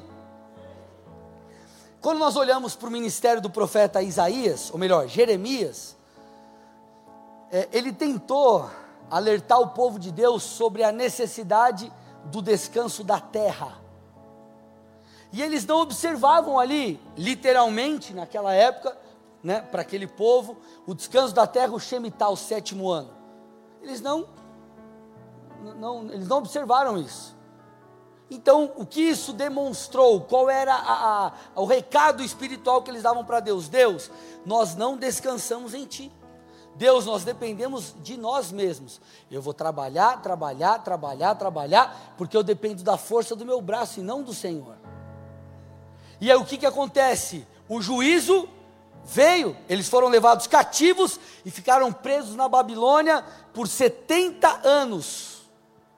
[2.00, 5.96] Quando nós olhamos para o ministério do profeta Isaías, ou melhor, Jeremias,
[7.52, 8.68] é, ele tentou
[9.08, 11.92] alertar o povo de Deus sobre a necessidade
[12.24, 13.78] do descanso da terra.
[15.32, 18.96] E eles não observavam ali, literalmente, naquela época,
[19.42, 23.10] né, para aquele povo, o descanso da terra, o Shemitah, o sétimo ano.
[23.82, 24.28] Eles não,
[25.78, 27.38] não, eles não observaram isso.
[28.30, 30.20] Então, o que isso demonstrou?
[30.20, 33.68] Qual era a, a, o recado espiritual que eles davam para Deus?
[33.68, 34.10] Deus,
[34.46, 36.12] nós não descansamos em Ti.
[36.76, 39.00] Deus, nós dependemos de nós mesmos.
[39.30, 44.02] Eu vou trabalhar, trabalhar, trabalhar, trabalhar, porque eu dependo da força do meu braço e
[44.02, 44.76] não do Senhor.
[46.20, 47.46] E aí o que, que acontece?
[47.68, 48.48] O juízo
[49.04, 55.40] veio, eles foram levados cativos e ficaram presos na Babilônia por 70 anos.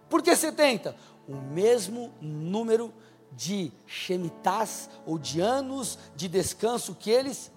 [0.09, 0.95] Por que 70?
[1.29, 2.93] o mesmo número
[3.33, 7.51] de shemitás ou de anos de descanso que eles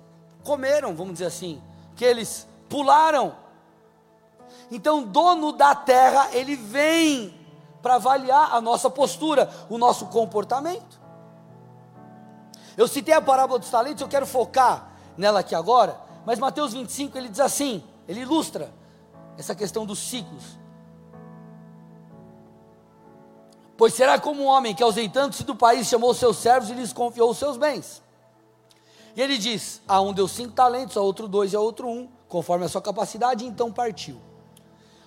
[0.44, 1.62] comeram, vamos dizer assim,
[1.96, 3.36] que eles pularam.
[4.72, 7.34] Então, dono da terra, ele vem
[7.82, 10.95] para avaliar a nossa postura, o nosso comportamento.
[12.78, 17.18] Eu citei a parábola dos talentos, eu quero focar nela aqui agora, mas Mateus 25
[17.18, 18.74] ele diz assim, ele ilustra
[19.38, 20.44] essa questão dos ciclos.
[23.78, 27.30] Pois será como um homem que, ausentando-se do país, chamou seus servos e lhes confiou
[27.32, 28.02] os seus bens.
[29.16, 32.10] E ele diz: A um deu cinco talentos, a outro dois e a outro um,
[32.28, 34.20] conforme a sua capacidade, e então partiu.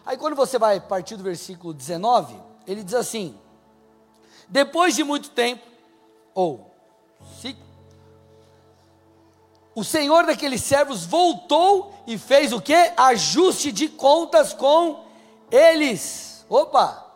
[0.05, 3.39] Aí quando você vai partir do versículo 19, ele diz assim:
[4.49, 5.67] Depois de muito tempo,
[6.35, 6.75] ou
[9.79, 12.75] o senhor daqueles servos voltou e fez o que?
[12.97, 15.05] Ajuste de contas com
[15.53, 16.45] eles.
[16.49, 17.07] Opa!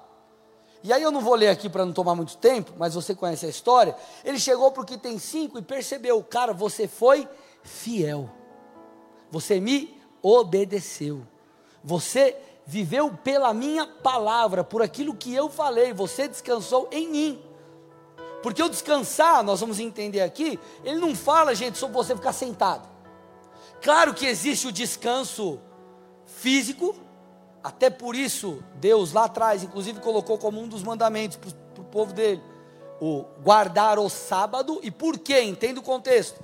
[0.80, 3.44] E aí eu não vou ler aqui para não tomar muito tempo, mas você conhece
[3.44, 3.96] a história.
[4.24, 7.28] Ele chegou para o que tem cinco e percebeu, cara, você foi
[7.64, 8.30] fiel.
[9.28, 11.26] Você me obedeceu.
[11.82, 15.92] Você viveu pela minha palavra, por aquilo que eu falei.
[15.92, 17.42] Você descansou em mim.
[18.42, 22.88] Porque o descansar, nós vamos entender aqui, ele não fala, gente, sobre você ficar sentado.
[23.80, 25.60] Claro que existe o descanso
[26.26, 26.94] físico,
[27.62, 32.12] até por isso, Deus lá atrás, inclusive, colocou como um dos mandamentos para o povo
[32.12, 32.42] dele:
[33.00, 34.80] o guardar o sábado.
[34.82, 35.42] E por quê?
[35.42, 36.42] Entenda o contexto.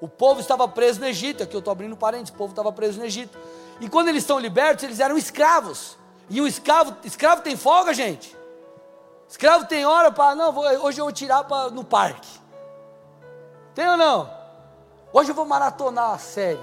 [0.00, 2.98] O povo estava preso no Egito, aqui eu estou abrindo parênteses, o povo estava preso
[2.98, 3.36] no Egito.
[3.80, 5.98] E quando eles estão libertos, eles eram escravos.
[6.28, 8.36] E um escravo, escravo tem folga, gente.
[9.30, 12.28] Escravo tem hora para, não, vou, hoje eu vou tirar pra, no parque.
[13.76, 14.28] Tem ou não?
[15.12, 16.58] Hoje eu vou maratonar a série.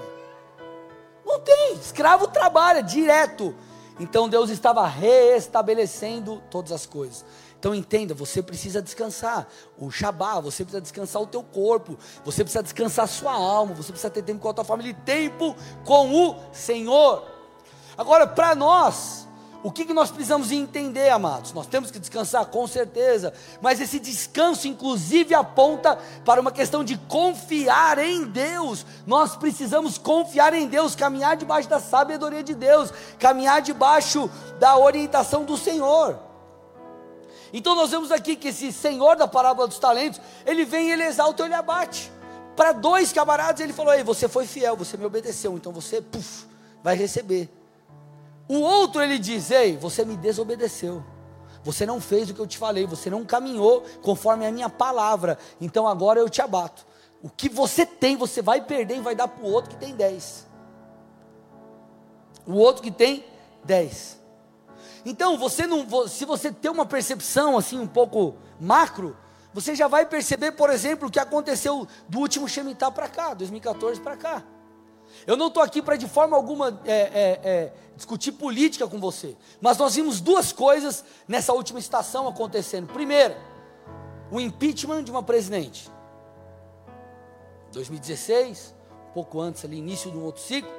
[1.24, 3.54] Não tem, escravo trabalha direto.
[3.98, 7.24] Então Deus estava reestabelecendo todas as coisas.
[7.58, 9.48] Então entenda, você precisa descansar.
[9.78, 13.92] O Shabá, você precisa descansar o teu corpo, você precisa descansar a sua alma, você
[13.92, 17.26] precisa ter tempo com a tua família e tempo com o Senhor.
[17.96, 19.27] Agora, para nós,
[19.62, 21.52] o que, que nós precisamos entender, amados?
[21.52, 26.96] Nós temos que descansar, com certeza, mas esse descanso, inclusive, aponta para uma questão de
[26.96, 28.86] confiar em Deus.
[29.04, 35.44] Nós precisamos confiar em Deus, caminhar debaixo da sabedoria de Deus, caminhar debaixo da orientação
[35.44, 36.16] do Senhor.
[37.52, 41.44] Então, nós vemos aqui que esse Senhor da parábola dos talentos, ele vem, ele exalta,
[41.44, 42.12] ele abate.
[42.54, 46.46] Para dois camaradas, ele falou: Ei, você foi fiel, você me obedeceu, então você, puf,
[46.82, 47.57] vai receber.
[48.48, 51.04] O outro ele diz: Ei, você me desobedeceu.
[51.62, 55.38] Você não fez o que eu te falei, você não caminhou conforme a minha palavra.
[55.60, 56.86] Então agora eu te abato.
[57.22, 59.94] O que você tem, você vai perder e vai dar para o outro que tem
[59.94, 60.46] dez.
[62.46, 63.24] O outro que tem
[63.64, 64.18] dez.
[65.04, 69.16] Então, você não, se você tem uma percepção assim um pouco macro,
[69.52, 74.00] você já vai perceber, por exemplo, o que aconteceu do último Shemitah para cá, 2014
[74.00, 74.44] para cá.
[75.28, 79.36] Eu não estou aqui para de forma alguma é, é, é, discutir política com você,
[79.60, 82.90] mas nós vimos duas coisas nessa última estação acontecendo.
[82.90, 83.36] Primeiro,
[84.30, 85.90] o impeachment de uma presidente.
[87.72, 88.74] 2016,
[89.10, 90.72] um pouco antes ali, início de um outro ciclo,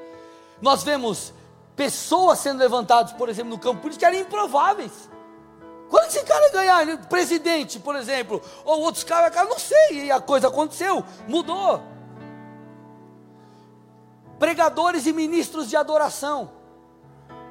[0.59, 1.31] nós vemos
[1.75, 5.11] pessoas sendo levantadas, por exemplo, no campo político, que eram improváveis.
[5.91, 10.19] Quando esse cara ganhar, presidente, por exemplo, ou outros caras, cara, não sei, e a
[10.19, 11.98] coisa aconteceu, mudou.
[14.39, 16.51] Pregadores e ministros de adoração.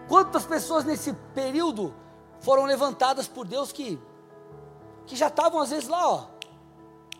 [0.08, 1.94] Quantas pessoas nesse período
[2.40, 4.00] foram levantadas por Deus que,
[5.06, 6.26] que já estavam às vezes lá, ó,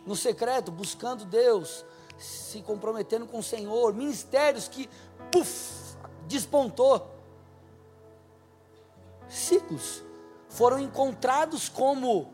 [0.06, 1.84] no secreto, buscando Deus,
[2.18, 4.88] se comprometendo com o Senhor, ministérios que,
[5.30, 7.14] puf, despontou.
[9.28, 10.02] Ciclos
[10.48, 12.32] foram encontrados como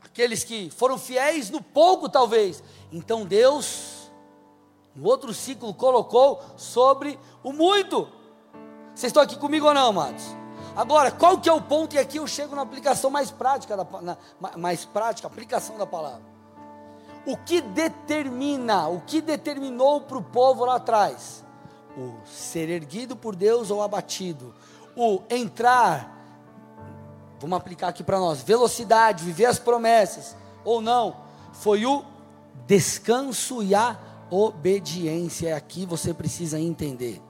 [0.00, 2.62] aqueles que foram fiéis no pouco, talvez.
[2.90, 3.99] Então Deus,
[4.94, 8.08] no outro ciclo, colocou sobre o muito.
[8.94, 10.24] Vocês estão aqui comigo ou não, amados?
[10.76, 11.94] Agora, qual que é o ponto?
[11.94, 14.16] E aqui eu chego na aplicação mais prática, da, na,
[14.56, 16.22] mais prática, aplicação da palavra.
[17.26, 21.44] O que determina, o que determinou para o povo lá atrás?
[21.96, 24.54] O ser erguido por Deus ou abatido.
[24.96, 26.16] O entrar,
[27.38, 31.16] vamos aplicar aqui para nós, velocidade, viver as promessas, ou não,
[31.52, 32.04] foi o
[32.66, 33.98] descanso e a
[34.30, 35.56] obediência.
[35.56, 37.22] Aqui você precisa entender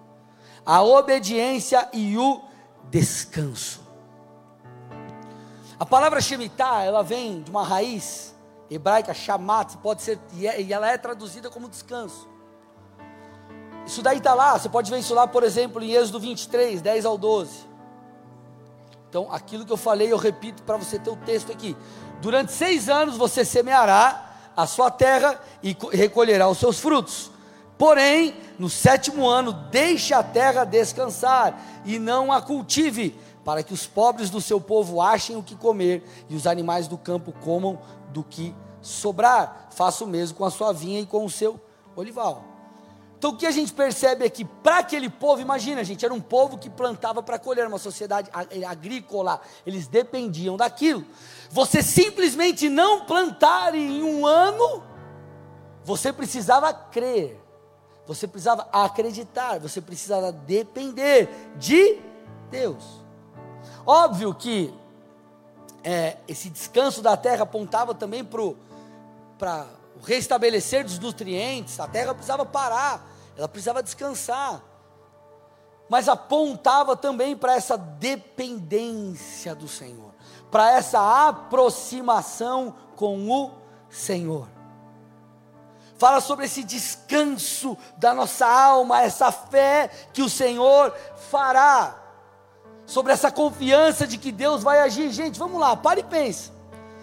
[0.65, 2.43] a obediência e o
[2.91, 3.81] descanso.
[5.79, 8.35] A palavra Shemitah, ela vem de uma raiz
[8.71, 12.29] hebraica, shamat, pode ser, é, e ela é traduzida como descanso.
[13.87, 17.05] Isso daí está lá, você pode ver isso lá, por exemplo, em Êxodo 23, 10
[17.05, 17.69] ao 12.
[19.09, 21.77] Então, aquilo que eu falei, eu repito para você ter o texto aqui.
[22.21, 24.30] Durante seis anos você semeará
[24.63, 27.31] a sua terra e recolherá os seus frutos.
[27.79, 33.87] Porém, no sétimo ano, deixe a terra descansar e não a cultive, para que os
[33.87, 37.79] pobres do seu povo achem o que comer e os animais do campo comam
[38.11, 39.69] do que sobrar.
[39.71, 41.59] Faça o mesmo com a sua vinha e com o seu
[41.97, 42.50] olival.
[43.21, 46.57] Então o que a gente percebe aqui, para aquele povo, imagina, gente, era um povo
[46.57, 48.31] que plantava para colher, uma sociedade
[48.67, 51.05] agrícola, eles dependiam daquilo.
[51.51, 54.83] Você simplesmente não plantar em um ano,
[55.85, 57.39] você precisava crer
[58.11, 62.01] você precisava acreditar, você precisava depender de
[62.51, 62.83] Deus.
[63.87, 64.75] Óbvio que
[65.85, 69.67] é, esse descanso da terra apontava também para
[70.01, 74.63] o restabelecer dos nutrientes, a terra precisava parar, ela precisava descansar,
[75.89, 80.15] mas apontava também para essa dependência do Senhor,
[80.51, 83.53] para essa aproximação com o
[83.89, 84.49] Senhor
[86.01, 90.95] fala sobre esse descanso da nossa alma, essa fé que o Senhor
[91.31, 91.95] fará,
[92.87, 95.11] sobre essa confiança de que Deus vai agir.
[95.11, 96.51] Gente, vamos lá, pare e pense.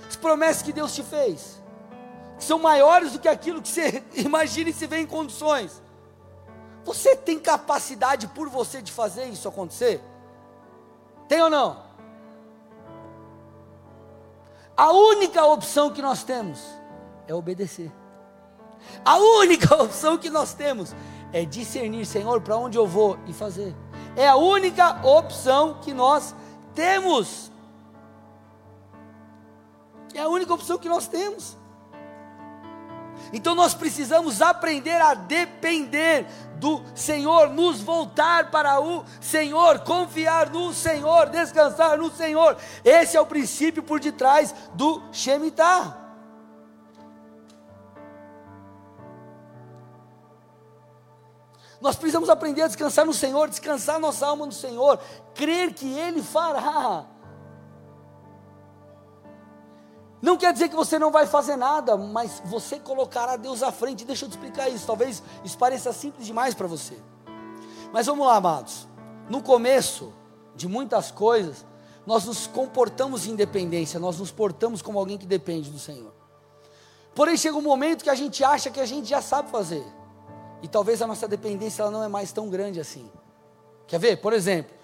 [0.10, 1.57] As promessas que Deus te fez,
[2.38, 5.82] são maiores do que aquilo que você imagina e se vê em condições.
[6.86, 10.02] Você tem capacidade por você de fazer isso acontecer?
[11.28, 11.86] Tem ou não?
[14.76, 16.64] A única opção que nós temos
[17.28, 17.92] é obedecer.
[19.04, 20.96] A única opção que nós temos
[21.34, 23.76] é discernir, Senhor, para onde eu vou e fazer.
[24.16, 26.34] É a única opção que nós
[26.74, 27.52] temos.
[30.14, 31.58] É a única opção que nós temos.
[33.34, 40.74] Então nós precisamos aprender a depender do Senhor, nos voltar para o Senhor, confiar no
[40.74, 42.58] Senhor, descansar no Senhor.
[42.84, 46.06] Esse é o princípio por detrás do Shemitah.
[51.80, 55.00] Nós precisamos aprender a descansar no Senhor, descansar nossa alma no Senhor,
[55.36, 57.06] crer que Ele fará.
[60.22, 64.04] Não quer dizer que você não vai fazer nada, mas você colocará Deus à frente.
[64.04, 64.88] Deixa eu te explicar isso.
[64.88, 66.96] Talvez isso pareça simples demais para você.
[67.92, 68.88] Mas vamos lá, amados.
[69.30, 70.12] No começo
[70.56, 71.66] de muitas coisas,
[72.06, 76.14] nós nos comportamos em independência, nós nos portamos como alguém que depende do Senhor.
[77.14, 79.86] Porém, chega um momento que a gente acha que a gente já sabe fazer.
[80.62, 83.12] E talvez a nossa dependência ela não é mais tão grande assim.
[83.86, 84.18] Quer ver?
[84.18, 84.76] Por exemplo,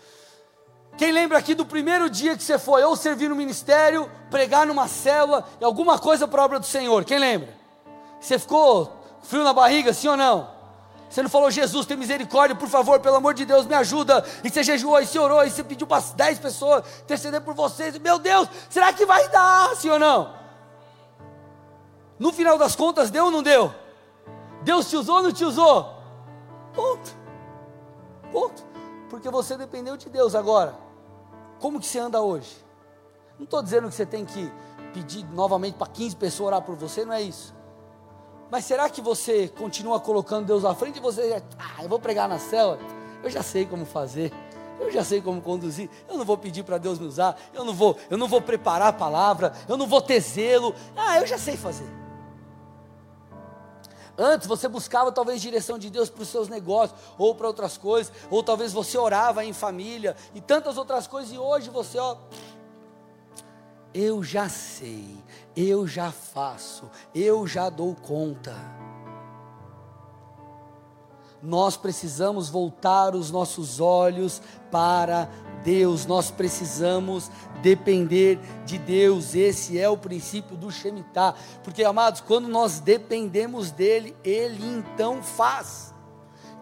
[0.97, 4.87] quem lembra aqui do primeiro dia que você foi ou servir no ministério, pregar numa
[4.87, 7.03] célula e alguma coisa para a obra do Senhor?
[7.03, 7.49] Quem lembra?
[8.19, 8.91] Você ficou
[9.23, 10.53] frio na barriga, sim ou não?
[11.09, 14.25] Você não falou, Jesus, tem misericórdia, por favor, pelo amor de Deus, me ajuda.
[14.43, 17.97] E você jejuou, e você orou, e você pediu para 10 pessoas interceder por vocês.
[17.99, 20.33] Meu Deus, será que vai dar, sim ou não?
[22.17, 23.73] No final das contas, deu ou não deu?
[24.63, 26.01] Deus te usou ou não te usou?
[26.73, 27.15] Ponto.
[28.31, 28.63] Ponto.
[29.09, 30.33] Porque você dependeu de Deus.
[30.33, 30.73] Agora,
[31.63, 32.57] como que você anda hoje?
[33.37, 34.51] Não estou dizendo que você tem que
[34.93, 37.55] pedir novamente para 15 pessoas orar por você, não é isso.
[38.51, 42.27] Mas será que você continua colocando Deus à frente e você, ah, eu vou pregar
[42.27, 42.77] na célula,
[43.23, 44.29] eu já sei como fazer,
[44.77, 47.73] eu já sei como conduzir, eu não vou pedir para Deus me usar, eu não
[47.73, 51.37] vou, eu não vou preparar a palavra, eu não vou ter zelo, ah, eu já
[51.37, 51.87] sei fazer.
[54.17, 58.13] Antes você buscava talvez direção de Deus para os seus negócios, ou para outras coisas,
[58.29, 62.17] ou talvez você orava em família e tantas outras coisas, e hoje você, ó,
[63.93, 65.17] eu já sei,
[65.55, 68.55] eu já faço, eu já dou conta.
[71.41, 74.41] Nós precisamos voltar os nossos olhos
[74.71, 75.29] para
[75.63, 81.33] Deus, nós precisamos depender de Deus, esse é o princípio do Shemitah,
[81.63, 85.92] porque amados, quando nós dependemos dEle, Ele então faz.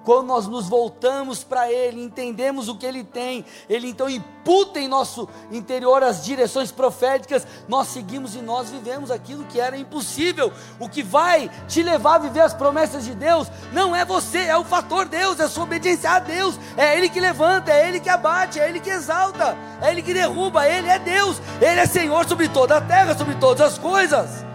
[0.04, 4.88] Quando nós nos voltamos para Ele, entendemos o que Ele tem, Ele então imputa em
[4.88, 10.52] nosso interior as direções proféticas, nós seguimos e nós vivemos aquilo que era impossível.
[10.80, 14.58] O que vai te levar a viver as promessas de Deus não é você, é
[14.58, 18.00] o fator Deus, é a sua obediência a Deus, é Ele que levanta, é Ele
[18.00, 21.86] que abate, é Ele que exalta, é Ele que derruba, Ele é Deus, Ele é
[21.86, 24.51] Senhor sobre toda a terra, sobre todas as coisas.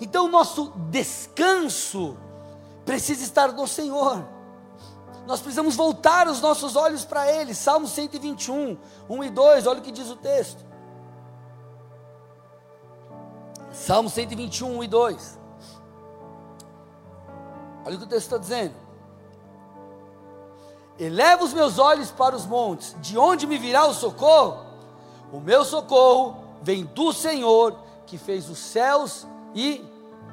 [0.00, 2.16] Então, nosso descanso
[2.84, 4.24] precisa estar no Senhor.
[5.26, 7.54] Nós precisamos voltar os nossos olhos para Ele.
[7.54, 8.78] Salmo 121,
[9.08, 10.64] 1 e 2, olha o que diz o texto.
[13.72, 15.38] Salmo 121, 1 e 2.
[17.84, 18.74] Olha o que o texto está dizendo.
[20.98, 24.66] Eleva os meus olhos para os montes, de onde me virá o socorro?
[25.32, 29.82] O meu socorro vem do Senhor, que fez os céus e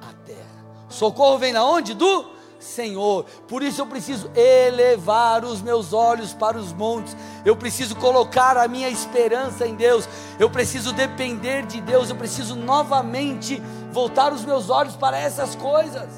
[0.01, 0.65] a terra.
[0.89, 1.93] Socorro vem na onde?
[1.93, 3.25] Do Senhor.
[3.47, 7.15] Por isso eu preciso elevar os meus olhos para os montes.
[7.45, 10.07] Eu preciso colocar a minha esperança em Deus.
[10.39, 12.09] Eu preciso depender de Deus.
[12.09, 16.09] Eu preciso novamente voltar os meus olhos para essas coisas.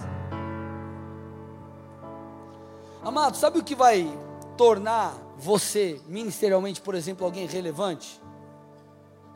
[3.04, 4.10] Amado, sabe o que vai
[4.58, 8.22] tornar você, ministerialmente, por exemplo, alguém relevante?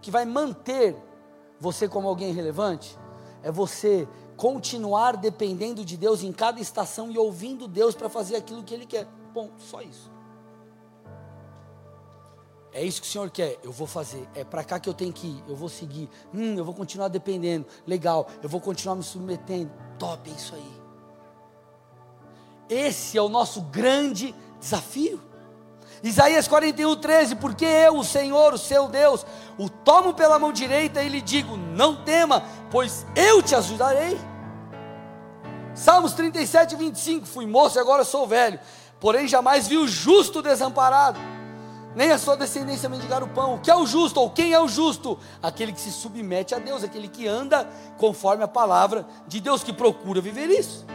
[0.02, 0.98] Que vai manter
[1.60, 2.98] você como alguém relevante?
[3.42, 4.08] É você
[4.44, 8.86] continuar dependendo de Deus em cada estação e ouvindo Deus para fazer aquilo que Ele
[8.86, 9.08] quer.
[9.34, 10.12] Bom, só isso.
[12.74, 14.28] É isso que o Senhor quer, eu vou fazer.
[14.36, 16.10] É para cá que eu tenho que ir, eu vou seguir.
[16.34, 17.66] Hum, eu vou continuar dependendo.
[17.88, 19.72] Legal, eu vou continuar me submetendo.
[19.98, 20.74] Top, é isso aí.
[22.68, 25.22] Esse é o nosso grande desafio.
[26.04, 29.26] Isaías 41, 13: Porque eu, o Senhor, o seu Deus,
[29.58, 34.33] o tomo pela mão direita e lhe digo: Não tema, pois eu te ajudarei.
[35.76, 38.60] Salmos 37, 25: Fui moço e agora sou velho,
[39.00, 41.20] porém jamais vi o justo desamparado,
[41.96, 43.56] nem a sua descendência mendigar o pão.
[43.56, 45.18] O que é o justo, ou quem é o justo?
[45.42, 47.68] Aquele que se submete a Deus, aquele que anda
[47.98, 50.86] conforme a palavra de Deus, que procura viver isso.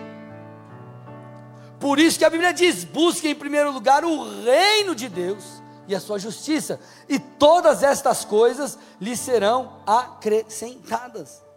[1.81, 5.45] Por isso que a Bíblia diz: busque em primeiro lugar o reino de Deus
[5.89, 11.48] e a sua justiça, e todas estas coisas lhe serão acrescentadas.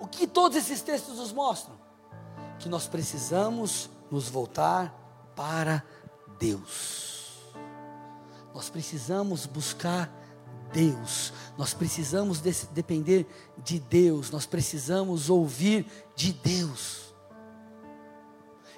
[0.00, 1.76] O que todos esses textos nos mostram?
[2.58, 4.94] Que nós precisamos nos voltar
[5.36, 5.84] para
[6.38, 7.38] Deus.
[8.54, 10.10] Nós precisamos buscar
[10.72, 13.26] Deus, nós precisamos depender
[13.58, 17.14] de Deus, nós precisamos ouvir de Deus.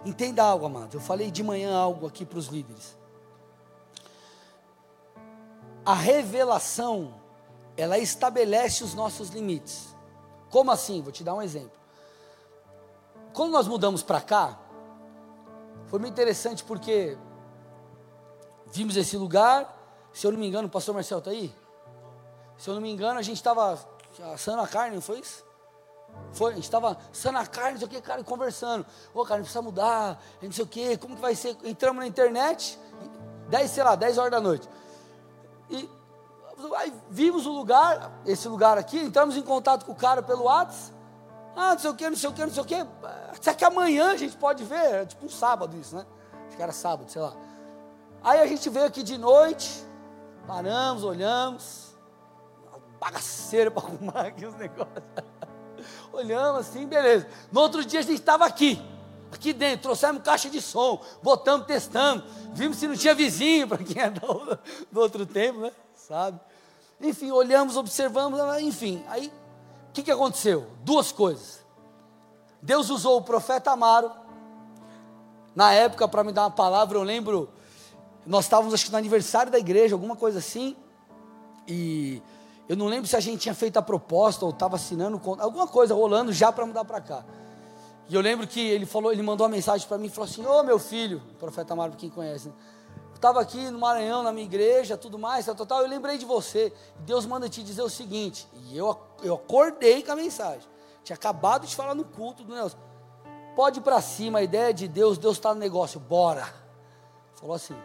[0.04, 0.96] Entenda algo, amado.
[0.96, 2.96] Eu falei de manhã algo aqui para os líderes.
[5.84, 7.14] A revelação,
[7.76, 9.91] ela estabelece os nossos limites.
[10.52, 11.00] Como assim?
[11.00, 11.72] Vou te dar um exemplo.
[13.32, 14.58] Quando nós mudamos para cá,
[15.86, 17.16] foi muito interessante porque
[18.66, 19.78] vimos esse lugar.
[20.12, 21.52] Se eu não me engano, o pastor Marcel está aí?
[22.58, 23.78] Se eu não me engano, a gente estava
[24.34, 25.42] assando a carne, não foi isso?
[26.34, 28.84] Foi, a gente estava assando a carne, não sei o que, cara, conversando.
[29.14, 31.56] Ô, oh, cara, a gente precisa mudar, não sei o que, como que vai ser?
[31.64, 32.78] Entramos na internet,
[33.48, 34.68] 10, sei lá, 10 horas da noite.
[35.70, 35.88] E
[36.74, 40.92] aí vimos o lugar, esse lugar aqui, entramos em contato com o cara pelo WhatsApp.
[41.54, 42.86] Ah, não sei o que, não sei o que, não sei o que.
[43.40, 44.94] Será que amanhã a gente pode ver?
[44.94, 46.06] É tipo um sábado isso, né?
[46.46, 47.34] Acho que era sábado, sei lá.
[48.22, 49.84] Aí a gente veio aqui de noite,
[50.46, 51.94] paramos, olhamos,
[52.98, 55.02] bagaceira para arrumar aqui os negócios.
[56.12, 57.26] Olhamos assim, beleza.
[57.50, 58.80] No outro dia a gente estava aqui,
[59.32, 64.00] aqui dentro, trouxemos caixa de som, botamos, testamos, vimos se não tinha vizinho, para quem
[64.00, 64.58] é do,
[64.90, 65.72] do outro tempo, né?
[65.94, 66.38] Sabe?
[67.02, 69.04] Enfim, olhamos, observamos, enfim.
[69.08, 69.26] Aí,
[69.88, 70.68] o que, que aconteceu?
[70.84, 71.60] Duas coisas.
[72.62, 74.12] Deus usou o profeta Amaro,
[75.54, 77.50] na época, para me dar uma palavra, eu lembro,
[78.24, 80.76] nós estávamos acho que no aniversário da igreja, alguma coisa assim,
[81.66, 82.22] e
[82.68, 85.94] eu não lembro se a gente tinha feito a proposta ou estava assinando, alguma coisa
[85.94, 87.24] rolando já para mudar para cá.
[88.08, 90.44] E eu lembro que ele falou, ele mandou uma mensagem para mim e falou assim:
[90.44, 92.54] Ô meu filho, o profeta Amaro, quem conhece, né?
[93.22, 96.72] Estava aqui no Maranhão, na minha igreja, tudo mais, tal, tal, eu lembrei de você.
[97.06, 100.68] Deus manda te dizer o seguinte, e eu, eu acordei com a mensagem.
[101.04, 102.76] Tinha acabado de falar no culto do Nelson.
[103.54, 106.52] Pode ir para cima, a ideia é de Deus, Deus está no negócio, bora.
[107.36, 107.76] Falou assim.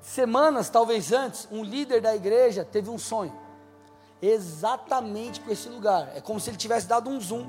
[0.00, 3.38] Semanas, talvez antes, um líder da igreja teve um sonho.
[4.22, 6.16] Exatamente com esse lugar.
[6.16, 7.46] É como se ele tivesse dado um zoom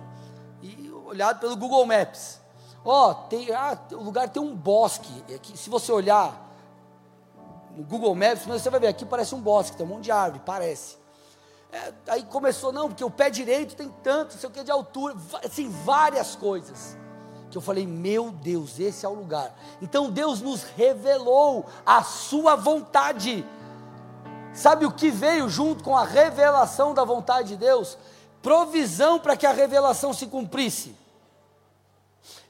[0.62, 2.40] e olhado pelo Google Maps.
[2.84, 5.23] Ó, oh, tem, ah, o lugar tem um bosque.
[5.34, 6.49] Aqui, se você olhar
[7.75, 10.41] no Google Maps, você vai ver aqui parece um bosque, tem um monte de árvore,
[10.45, 10.97] parece.
[11.71, 14.71] É, aí começou, não, porque o pé direito tem tanto, não sei o que de
[14.71, 16.97] altura, assim, várias coisas.
[17.49, 19.53] Que eu falei, meu Deus, esse é o lugar.
[19.82, 23.45] Então Deus nos revelou a sua vontade.
[24.53, 27.97] Sabe o que veio junto com a revelação da vontade de Deus?
[28.41, 30.95] Provisão para que a revelação se cumprisse.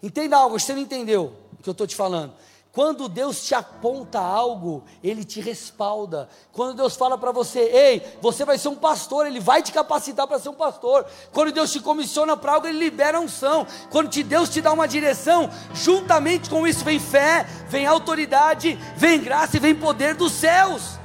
[0.01, 2.33] Entenda algo, você não entendeu o que eu estou te falando.
[2.73, 6.29] Quando Deus te aponta algo, Ele te respalda.
[6.53, 10.25] Quando Deus fala para você, ei, você vai ser um pastor, Ele vai te capacitar
[10.25, 11.05] para ser um pastor.
[11.33, 13.67] Quando Deus te comissiona para algo, Ele libera unção.
[13.89, 19.21] Quando te, Deus te dá uma direção, juntamente com isso vem fé, vem autoridade, vem
[19.21, 20.97] graça e vem poder dos céus.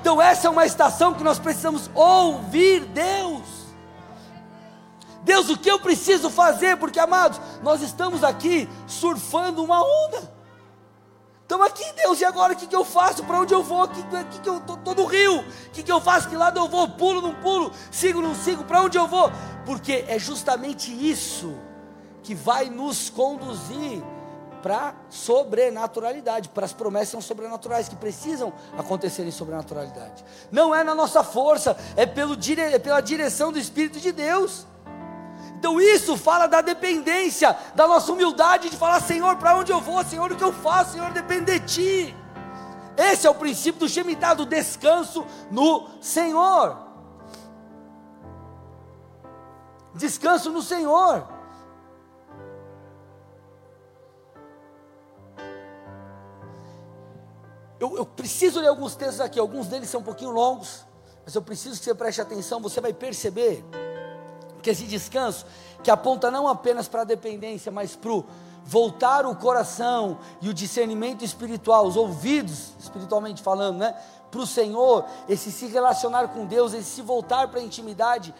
[0.00, 3.61] Então essa é uma estação que nós precisamos ouvir Deus.
[5.22, 6.76] Deus, o que eu preciso fazer?
[6.76, 10.32] Porque, amados, nós estamos aqui surfando uma onda.
[11.42, 13.24] Estamos aqui, Deus, e agora o que, que eu faço?
[13.24, 13.86] Para onde eu vou?
[13.86, 15.40] Que, que, que eu estou no rio?
[15.40, 16.28] O que, que eu faço?
[16.28, 16.88] Que lado eu vou?
[16.88, 17.70] Pulo, não pulo?
[17.90, 18.64] Sigo, não sigo?
[18.64, 19.30] Para onde eu vou?
[19.66, 21.54] Porque é justamente isso
[22.22, 24.02] que vai nos conduzir
[24.62, 30.24] para sobrenaturalidade, para as promessas sobrenaturais que precisam acontecer em sobrenaturalidade.
[30.50, 34.66] Não é na nossa força, é, pelo, é pela direção do Espírito de Deus.
[35.62, 40.02] Então isso fala da dependência, da nossa humildade de falar, Senhor, para onde eu vou?
[40.02, 40.94] Senhor, o que eu faço?
[40.94, 42.16] Senhor, depender de Ti.
[42.96, 46.76] Esse é o princípio do Shemitah, do descanso no Senhor.
[49.94, 51.28] Descanso no Senhor.
[57.78, 60.84] Eu, eu, preciso ler alguns textos aqui, alguns deles são um pouquinho longos,
[61.24, 63.64] mas eu preciso que você preste atenção, você vai perceber
[64.62, 65.44] que esse descanso,
[65.82, 68.24] que aponta não apenas para a dependência, mas para o
[68.64, 73.94] voltar o coração e o discernimento espiritual, os ouvidos, espiritualmente falando, né?
[74.30, 78.32] Para o Senhor, esse se relacionar com Deus, esse se voltar para a intimidade,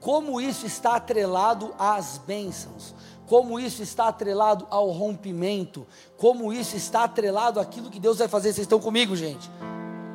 [0.00, 2.94] como isso está atrelado às bênçãos,
[3.26, 8.52] como isso está atrelado ao rompimento, como isso está atrelado àquilo que Deus vai fazer.
[8.52, 9.48] Vocês estão comigo, gente?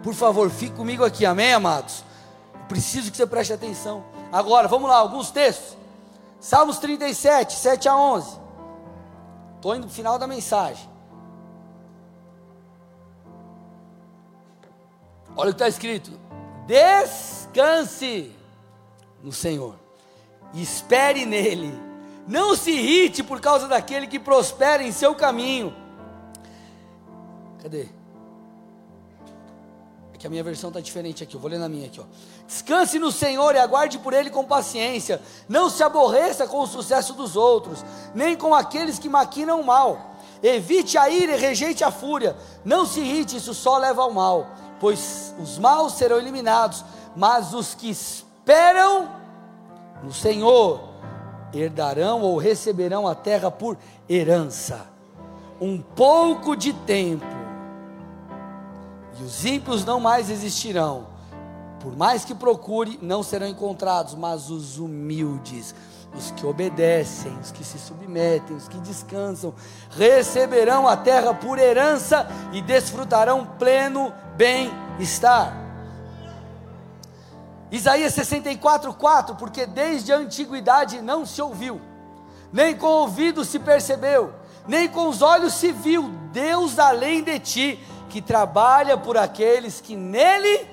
[0.04, 2.04] Por favor, fique comigo aqui, amém, amados?
[2.68, 4.04] preciso que você preste atenção.
[4.32, 5.78] Agora, vamos lá, alguns textos.
[6.40, 8.40] Salmos 37, 7 a 11.
[9.56, 10.90] Estou indo para o final da mensagem.
[15.36, 16.12] Olha o que está escrito:
[16.66, 18.32] Descanse
[19.22, 19.76] no Senhor,
[20.54, 21.74] espere nele,
[22.28, 25.76] não se irrite por causa daquele que prospera em seu caminho.
[27.62, 27.90] Cadê?
[30.26, 32.04] Que a minha versão está diferente aqui, eu vou ler na minha aqui, ó.
[32.48, 35.22] Descanse no Senhor e aguarde por Ele com paciência.
[35.48, 40.16] Não se aborreça com o sucesso dos outros, nem com aqueles que maquinam o mal.
[40.42, 42.36] Evite a ira e rejeite a fúria.
[42.64, 44.48] Não se irrite, isso só leva ao mal.
[44.80, 46.84] Pois os maus serão eliminados,
[47.16, 49.08] mas os que esperam
[50.02, 50.90] no Senhor
[51.54, 53.78] herdarão ou receberão a terra por
[54.10, 54.88] herança.
[55.62, 57.45] Um pouco de tempo,
[59.20, 61.08] e os ímpios não mais existirão.
[61.80, 65.76] Por mais que procure, não serão encontrados, mas os humildes,
[66.16, 69.54] os que obedecem, os que se submetem, os que descansam,
[69.92, 75.66] receberão a terra por herança e desfrutarão pleno bem-estar.
[77.72, 81.82] Isaías 64, 4: Porque desde a antiguidade não se ouviu,
[82.52, 84.34] nem com o ouvido se percebeu,
[84.68, 86.10] nem com os olhos se viu.
[86.32, 87.80] Deus além de ti,
[88.16, 90.66] que trabalha por aqueles que nele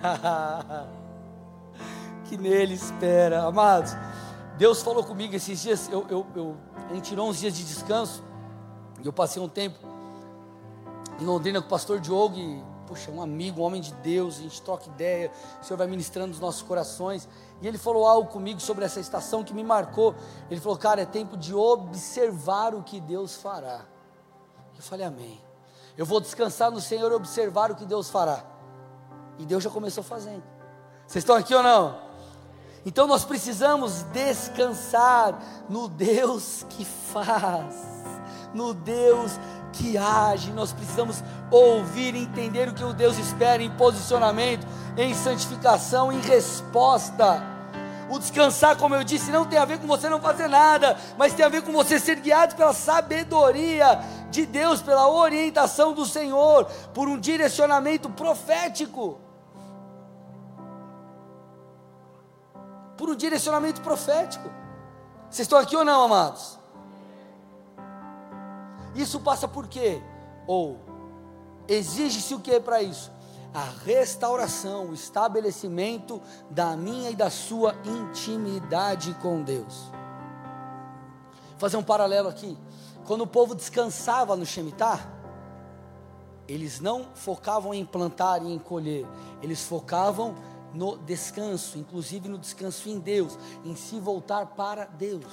[2.24, 3.42] que nele espera.
[3.42, 3.94] Amados,
[4.56, 6.56] Deus falou comigo esses dias, eu, eu, eu,
[6.88, 8.24] a gente tirou uns dias de descanso,
[9.02, 9.78] e eu passei um tempo
[11.20, 14.40] em Londrina com o pastor Diogo, e poxa, um amigo, um homem de Deus, a
[14.40, 15.30] gente troca ideia,
[15.60, 17.28] o Senhor vai ministrando os nossos corações.
[17.60, 20.14] E ele falou algo comigo sobre essa estação que me marcou.
[20.50, 23.82] Ele falou, cara, é tempo de observar o que Deus fará.
[24.74, 25.47] Eu falei, amém.
[25.98, 28.44] Eu vou descansar no Senhor e observar o que Deus fará.
[29.36, 30.44] E Deus já começou fazendo.
[31.04, 31.98] Vocês estão aqui ou não?
[32.86, 35.36] Então nós precisamos descansar
[35.68, 37.74] no Deus que faz,
[38.54, 39.32] no Deus
[39.72, 40.52] que age.
[40.52, 41.20] Nós precisamos
[41.50, 44.64] ouvir e entender o que o Deus espera em posicionamento,
[44.96, 47.42] em santificação, em resposta.
[48.08, 51.34] O descansar, como eu disse, não tem a ver com você não fazer nada, mas
[51.34, 53.98] tem a ver com você ser guiado pela sabedoria
[54.30, 59.20] de Deus, pela orientação do Senhor, por um direcionamento profético.
[62.98, 64.50] por um direcionamento profético.
[65.30, 66.58] Vocês estão aqui ou não, amados?
[68.94, 70.02] Isso passa por quê?
[70.46, 70.78] Ou
[71.68, 73.12] exige-se o que para isso?
[73.54, 76.20] A restauração, o estabelecimento
[76.50, 79.84] da minha e da sua intimidade com Deus.
[81.50, 82.58] Vou fazer um paralelo aqui.
[83.08, 85.00] Quando o povo descansava no Shemitah,
[86.46, 89.06] eles não focavam em plantar e em colher,
[89.42, 90.34] eles focavam
[90.74, 95.24] no descanso, inclusive no descanso em Deus, em se voltar para Deus.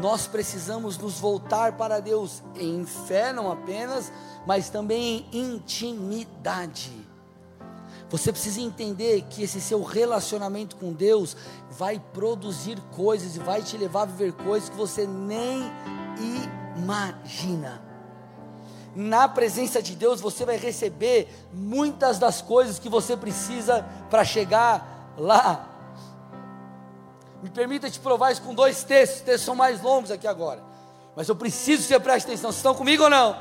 [0.00, 4.12] Nós precisamos nos voltar para Deus em fé, não apenas,
[4.46, 6.92] mas também em intimidade.
[8.08, 11.36] Você precisa entender que esse seu relacionamento com Deus
[11.68, 15.64] vai produzir coisas e vai te levar a viver coisas que você nem
[16.76, 17.88] imagina
[18.98, 25.14] na presença de Deus você vai receber muitas das coisas que você precisa para chegar
[25.16, 25.68] lá.
[27.40, 30.64] Me permita te provar isso com dois textos, os textos são mais longos aqui agora.
[31.14, 32.50] Mas eu preciso que você preste atenção.
[32.50, 33.40] Vocês estão comigo ou não?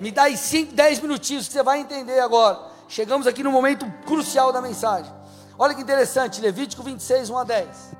[0.00, 2.60] Me dá aí 5, 10 minutinhos que você vai entender agora.
[2.88, 5.12] Chegamos aqui no momento crucial da mensagem.
[5.56, 7.96] Olha que interessante, Levítico 26, 1 a 10.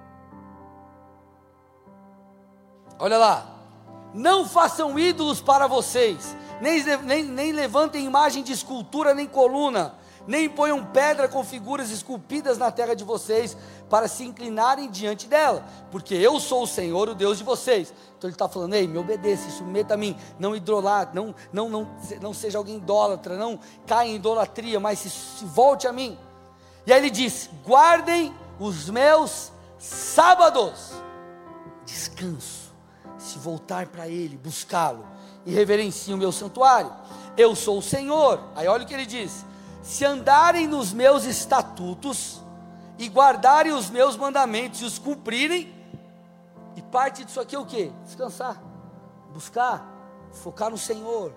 [2.98, 3.57] Olha lá.
[4.14, 9.94] Não façam ídolos para vocês nem, nem, nem levantem imagem de escultura nem coluna,
[10.26, 13.56] nem ponham pedra com figuras esculpidas na terra de vocês,
[13.88, 17.94] para se inclinarem diante dela, porque eu sou o Senhor, o Deus de vocês.
[18.18, 21.88] Então ele está falando, ei, me obedeça, submeta a mim, não idolatre, não, não, não,
[22.20, 26.18] não seja alguém idólatra, não caia em idolatria, mas se, se volte a mim.
[26.86, 30.92] E aí ele diz: guardem os meus sábados,
[31.86, 32.67] descanso,
[33.18, 35.04] se voltar para Ele, buscá-lo
[35.44, 36.92] e reverenciem o meu santuário.
[37.36, 38.40] Eu sou o Senhor.
[38.54, 39.46] Aí olha o que ele diz:
[39.82, 42.42] se andarem nos meus estatutos
[42.98, 45.74] e guardarem os meus mandamentos e os cumprirem,
[46.76, 47.92] e parte disso aqui é o que?
[48.04, 48.60] Descansar,
[49.32, 49.86] buscar,
[50.32, 51.32] focar no Senhor.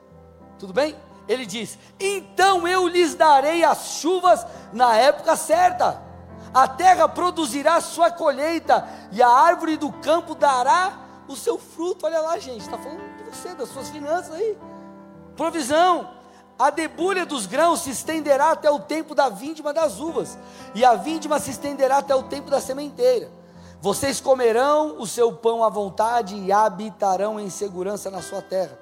[0.60, 0.96] Tudo bem?
[1.28, 6.02] Ele diz: então eu lhes darei as chuvas na época certa,
[6.54, 11.01] a terra produzirá sua colheita, e a árvore do campo dará
[11.32, 12.06] o seu fruto.
[12.06, 13.02] Olha lá, gente, está falando
[13.32, 14.58] você, das suas finanças aí.
[15.36, 16.10] Provisão.
[16.60, 20.38] A debulha dos grãos se estenderá até o tempo da vindima das uvas,
[20.76, 23.32] e a vindima se estenderá até o tempo da sementeira.
[23.82, 28.78] Vocês comerão o seu pão à vontade e habitarão em segurança na sua terra.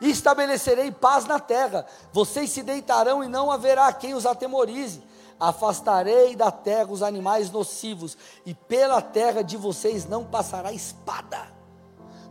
[0.00, 1.86] E estabelecerei paz na terra.
[2.12, 5.00] Vocês se deitarão e não haverá quem os atemorize.
[5.38, 11.53] Afastarei da terra os animais nocivos, e pela terra de vocês não passará espada.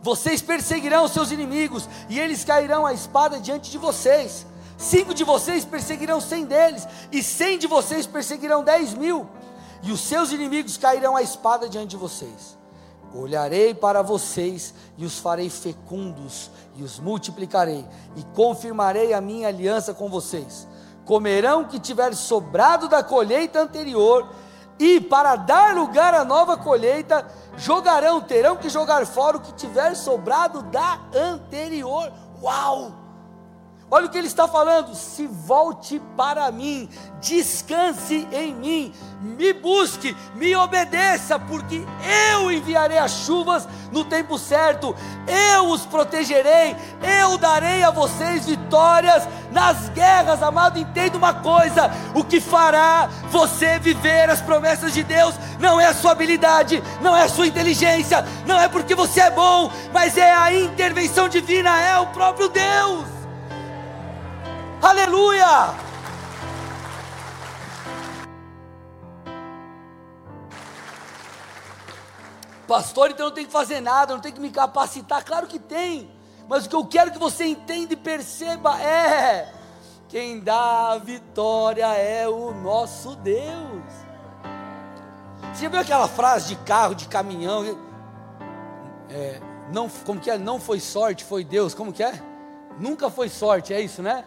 [0.04, 4.44] Vocês perseguirão seus inimigos, e eles cairão a espada diante de vocês.
[4.76, 9.26] Cinco de vocês perseguirão cem deles, e cem de vocês perseguirão dez mil,
[9.82, 12.58] e os seus inimigos cairão a espada diante de vocês.
[13.14, 19.94] Olharei para vocês e os farei fecundos, e os multiplicarei, e confirmarei a minha aliança
[19.94, 20.68] com vocês.
[21.06, 24.28] Comerão o que tiver sobrado da colheita anterior,
[24.78, 29.94] e para dar lugar à nova colheita, jogarão, terão que jogar fora o que tiver
[29.94, 32.12] sobrado da anterior.
[32.42, 33.03] Uau!
[33.94, 36.88] Olha o que ele está falando: se volte para mim,
[37.20, 41.80] descanse em mim, me busque, me obedeça, porque
[42.32, 44.96] eu enviarei as chuvas no tempo certo,
[45.54, 46.74] eu os protegerei,
[47.20, 50.42] eu darei a vocês vitórias nas guerras.
[50.42, 55.86] Amado, entenda uma coisa: o que fará você viver as promessas de Deus não é
[55.86, 60.18] a sua habilidade, não é a sua inteligência, não é porque você é bom, mas
[60.18, 63.13] é a intervenção divina, é o próprio Deus.
[64.84, 65.74] Aleluia!
[72.68, 75.24] Pastor, então não tem que fazer nada, não tem que me capacitar.
[75.24, 76.10] Claro que tem,
[76.46, 79.50] mas o que eu quero que você entenda e perceba é
[80.06, 83.84] quem dá a vitória é o nosso Deus.
[85.54, 87.78] Você já viu aquela frase de carro, de caminhão?
[89.08, 89.40] É,
[89.72, 90.36] não, como que é?
[90.36, 91.72] Não foi sorte, foi Deus.
[91.72, 92.22] Como que é?
[92.78, 94.26] Nunca foi sorte, é isso, né?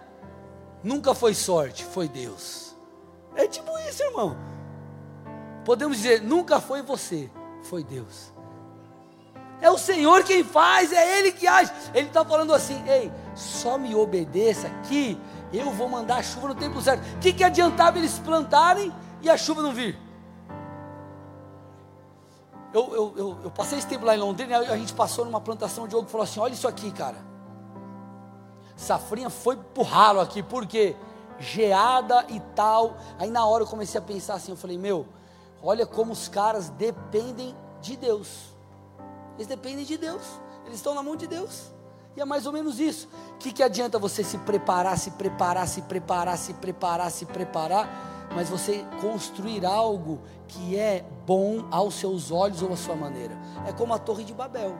[0.83, 2.75] Nunca foi sorte, foi Deus.
[3.35, 4.37] É tipo isso, irmão.
[5.65, 7.29] Podemos dizer, nunca foi você,
[7.63, 8.31] foi Deus.
[9.59, 11.71] É o Senhor quem faz, é Ele que age.
[11.93, 15.19] Ele está falando assim: ei, só me obedeça que
[15.51, 17.01] eu vou mandar a chuva no tempo certo.
[17.15, 19.97] O que, que adiantava eles plantarem e a chuva não vir?
[22.73, 25.85] Eu, eu, eu, eu passei esse tempo lá em Londrina, a gente passou numa plantação,
[25.85, 27.17] o Diogo falou assim: olha isso aqui, cara.
[28.77, 30.95] Safrinha foi pro ralo aqui, porque
[31.39, 32.95] geada e tal.
[33.17, 35.07] Aí na hora eu comecei a pensar assim, eu falei, meu,
[35.61, 38.55] olha como os caras dependem de Deus.
[39.35, 40.21] Eles dependem de Deus.
[40.65, 41.71] Eles estão na mão de Deus.
[42.15, 43.07] E é mais ou menos isso.
[43.33, 48.27] O que, que adianta você se preparar, se preparar, se preparar, se preparar, se preparar,
[48.35, 53.37] mas você construir algo que é bom aos seus olhos ou à sua maneira?
[53.67, 54.75] É como a Torre de Babel.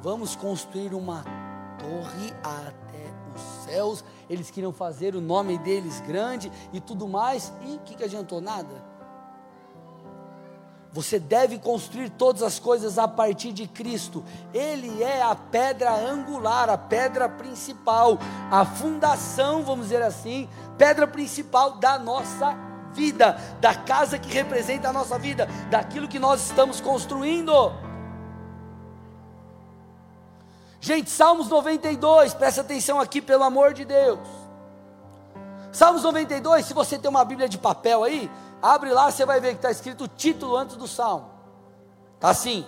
[0.00, 1.24] Vamos construir uma
[1.78, 2.81] torre até
[3.72, 4.04] céus.
[4.28, 7.52] Eles queriam fazer o nome deles grande e tudo mais.
[7.66, 8.40] E o que, que adiantou?
[8.40, 8.92] Nada
[10.94, 14.22] você deve construir todas as coisas a partir de Cristo.
[14.52, 18.18] Ele é a pedra angular, a pedra principal,
[18.50, 20.46] a fundação, vamos dizer assim,
[20.76, 22.54] pedra principal da nossa
[22.92, 27.72] vida, da casa que representa a nossa vida, daquilo que nós estamos construindo.
[30.82, 34.20] Gente, Salmos 92, presta atenção aqui, pelo amor de Deus.
[35.72, 38.30] Salmos 92, se você tem uma Bíblia de papel aí,
[38.62, 41.28] Abre lá, você vai ver que está escrito o título antes do salmo.
[42.14, 42.64] Está assim: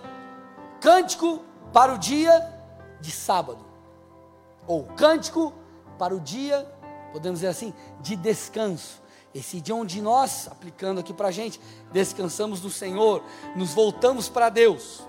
[0.80, 1.40] Cântico
[1.72, 2.52] para o dia
[3.00, 3.64] de sábado.
[4.66, 5.52] Ou cântico
[5.96, 6.66] para o dia,
[7.12, 9.02] podemos dizer assim, de descanso.
[9.32, 11.60] Esse dia onde nós, aplicando aqui para a gente,
[11.92, 13.22] descansamos no Senhor,
[13.54, 15.02] nos voltamos para Deus.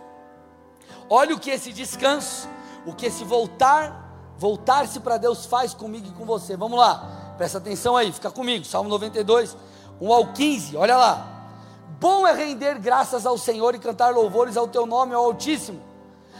[1.09, 2.49] Olha o que esse descanso,
[2.85, 6.55] o que esse voltar, voltar-se para Deus faz comigo e com você.
[6.55, 9.55] Vamos lá, presta atenção aí, fica comigo, Salmo 92,
[9.99, 11.31] 1 ao 15, olha lá.
[11.99, 15.81] Bom é render graças ao Senhor e cantar louvores ao teu nome, ao Altíssimo.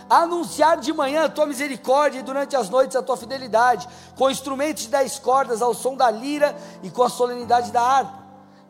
[0.10, 4.84] Anunciar de manhã a tua misericórdia e durante as noites a tua fidelidade, com instrumentos
[4.84, 8.26] de dez cordas, ao som da lira e com a solenidade da harpa.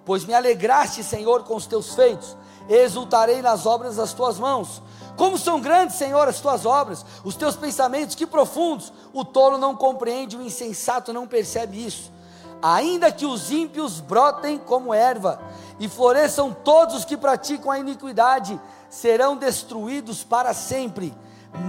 [0.05, 2.38] Pois me alegraste, Senhor, com os teus feitos,
[2.70, 4.82] exultarei nas obras das tuas mãos.
[5.16, 8.91] Como são grandes, Senhor, as tuas obras, os teus pensamentos, que profundos.
[9.13, 12.16] O tolo não compreende, o insensato não percebe isso
[12.61, 15.39] ainda que os ímpios brotem como erva
[15.80, 18.59] e floresçam todos os que praticam a iniquidade,
[18.89, 21.13] serão destruídos para sempre.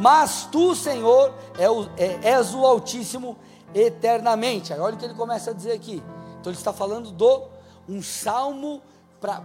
[0.01, 3.37] Mas tu, Senhor, é o, é, és o Altíssimo
[3.75, 4.73] eternamente.
[4.73, 6.03] Olha o que ele começa a dizer aqui.
[6.41, 7.43] Então ele está falando do
[7.89, 8.81] um salmo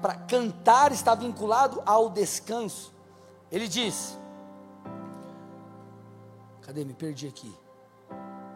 [0.02, 2.92] para cantar está vinculado ao descanso.
[3.52, 4.18] Ele diz:
[6.62, 6.86] Cadê?
[6.86, 7.54] Me perdi aqui.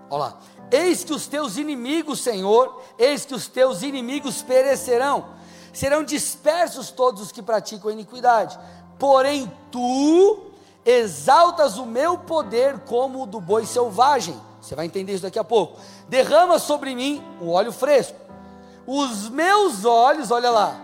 [0.09, 0.39] Olha lá.
[0.71, 5.26] Eis que os teus inimigos, Senhor, eis que os teus inimigos perecerão,
[5.73, 8.57] serão dispersos todos os que praticam a iniquidade.
[8.97, 10.45] Porém, tu
[10.86, 14.39] exaltas o meu poder como o do boi selvagem.
[14.61, 15.80] Você vai entender isso daqui a pouco.
[16.07, 18.17] Derrama sobre mim um óleo fresco.
[18.88, 20.80] Os meus olhos, olha lá,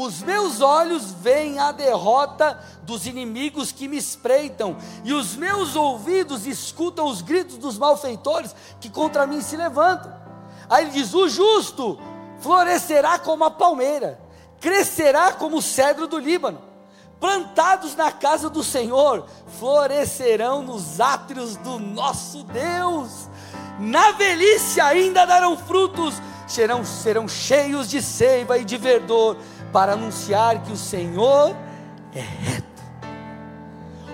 [0.00, 6.46] os meus olhos veem a derrota dos inimigos que me espreitam, e os meus ouvidos
[6.46, 10.14] escutam os gritos dos malfeitores que contra mim se levantam.
[10.70, 11.98] Aí ele diz: O justo
[12.38, 14.20] florescerá como a palmeira,
[14.60, 16.62] crescerá como o cedro do Líbano,
[17.18, 19.26] plantados na casa do Senhor,
[19.58, 23.28] florescerão nos átrios do nosso Deus.
[23.80, 26.14] Na velhice ainda darão frutos,
[26.46, 29.36] serão, serão cheios de seiva e de verdor
[29.72, 31.54] para anunciar que o Senhor
[32.14, 32.68] é reto.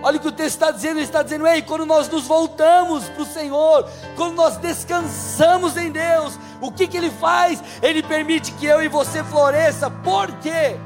[0.04, 3.08] Olha o que o texto está dizendo, ele está dizendo, ei, quando nós nos voltamos
[3.08, 7.62] para o Senhor, quando nós descansamos em Deus, o que, que Ele faz?
[7.80, 10.76] Ele permite que eu e você floresça, por quê?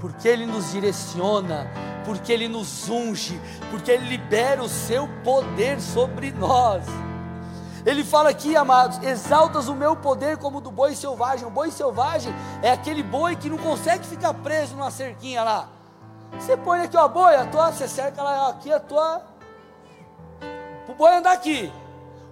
[0.00, 1.66] Porque Ele nos direciona,
[2.04, 6.84] porque Ele nos unge, porque Ele libera o seu poder sobre nós.
[7.86, 11.46] Ele fala aqui, amados: exaltas o meu poder como o do boi selvagem.
[11.46, 15.68] O boi selvagem é aquele boi que não consegue ficar preso numa cerquinha lá.
[16.32, 19.22] Você põe aqui, ó, boi, a tua, você cerca lá aqui a tua.
[20.88, 21.72] O boi andar aqui.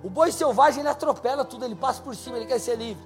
[0.03, 3.03] O boi selvagem ele atropela tudo, ele passa por cima, ele quer ser livre.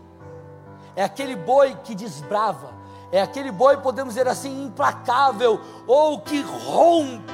[0.97, 2.73] É aquele boi que desbrava.
[3.13, 7.33] É aquele boi, podemos dizer assim, implacável ou que rompe.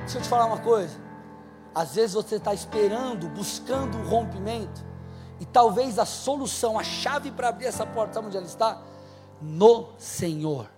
[0.00, 1.03] Deixa eu te falar uma coisa.
[1.74, 4.84] Às vezes você está esperando, buscando um rompimento,
[5.40, 8.80] E talvez a solução, a chave para abrir essa porta, sabe onde ela está?
[9.40, 10.70] No Senhor.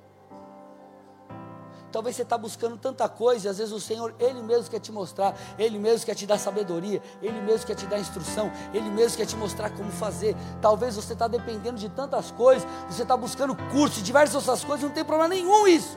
[1.93, 4.91] Talvez você está buscando tanta coisa, e às vezes o Senhor, Ele mesmo quer te
[4.91, 9.17] mostrar, Ele mesmo quer te dar sabedoria, Ele mesmo quer te dar instrução, Ele mesmo
[9.17, 10.35] quer te mostrar como fazer.
[10.61, 14.91] Talvez você está dependendo de tantas coisas, você está buscando curso, diversas outras coisas, não
[14.91, 15.97] tem problema nenhum isso.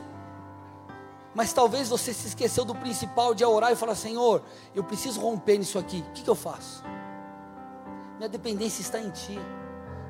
[1.34, 4.44] Mas talvez você se esqueceu do principal de orar e falar: Senhor,
[4.76, 6.84] eu preciso romper nisso aqui, o que, que eu faço?
[8.18, 9.40] Minha dependência está em Ti.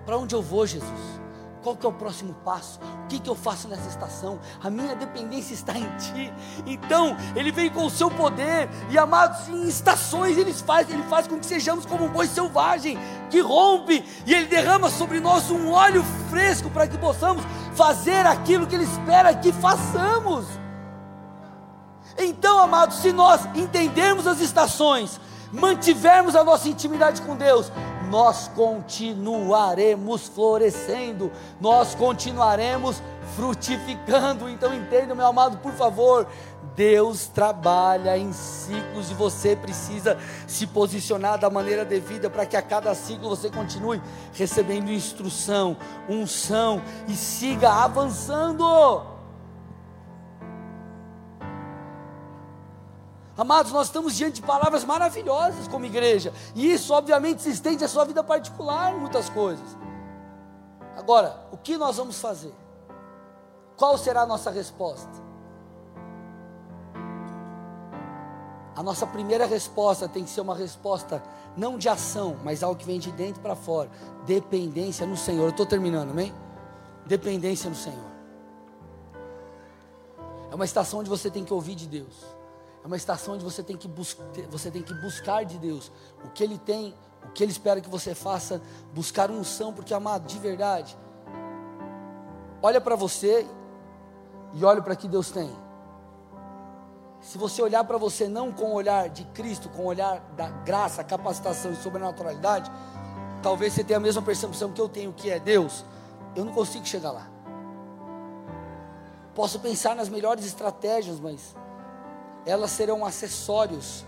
[0.06, 1.20] Para onde eu vou, Jesus?
[1.62, 2.80] Qual que é o próximo passo?
[3.04, 4.40] O que, que eu faço nessa estação?
[4.64, 6.34] A minha dependência está em Ti.
[6.66, 8.70] Então, Ele vem com o seu poder.
[8.90, 12.98] E amados, em estações Ele faz, Ele faz com que sejamos como um boi selvagem,
[13.30, 17.44] que rompe, e Ele derrama sobre nós um óleo fresco para que possamos
[17.76, 20.59] fazer aquilo que Ele espera que façamos.
[22.20, 25.20] Então, amados, se nós entendermos as estações,
[25.52, 27.72] mantivermos a nossa intimidade com Deus,
[28.10, 33.02] nós continuaremos florescendo, nós continuaremos
[33.36, 34.50] frutificando.
[34.50, 36.28] Então entenda, meu amado, por favor,
[36.76, 40.18] Deus trabalha em ciclos e você precisa
[40.48, 44.02] se posicionar da maneira devida para que a cada ciclo você continue
[44.34, 49.19] recebendo instrução, unção e siga avançando.
[53.40, 57.88] Amados, nós estamos diante de palavras maravilhosas como igreja, e isso obviamente se estende à
[57.88, 59.78] sua vida particular muitas coisas.
[60.98, 62.54] Agora, o que nós vamos fazer?
[63.78, 65.10] Qual será a nossa resposta?
[68.76, 71.24] A nossa primeira resposta tem que ser uma resposta
[71.56, 73.90] não de ação, mas algo que vem de dentro para fora.
[74.26, 75.44] Dependência no Senhor.
[75.44, 76.34] Eu estou terminando, amém?
[77.06, 78.10] Dependência no Senhor.
[80.52, 82.38] É uma estação onde você tem que ouvir de Deus.
[82.90, 83.88] Uma estação onde você tem que,
[84.50, 85.92] você tem que buscar de Deus
[86.26, 88.60] o que Ele tem, o que Ele espera que você faça,
[88.96, 90.98] buscar unção, porque amado, de verdade,
[92.64, 93.46] olha para você
[94.56, 95.56] e olha para que Deus tem.
[97.22, 100.50] Se você olhar para você não com o olhar de Cristo, com o olhar da
[100.50, 102.72] graça, capacitação e sobrenaturalidade,
[103.44, 105.86] talvez você tenha a mesma percepção que eu tenho, que é Deus,
[106.36, 107.30] eu não consigo chegar lá.
[109.36, 111.56] Posso pensar nas melhores estratégias, mas
[112.50, 114.06] elas serão acessórios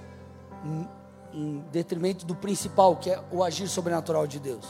[0.64, 0.90] em,
[1.34, 4.66] em detrimento do principal, que é o agir sobrenatural de Deus.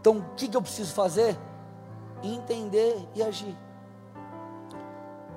[0.00, 1.36] Então, o que, que eu preciso fazer?
[2.22, 3.56] Entender e agir.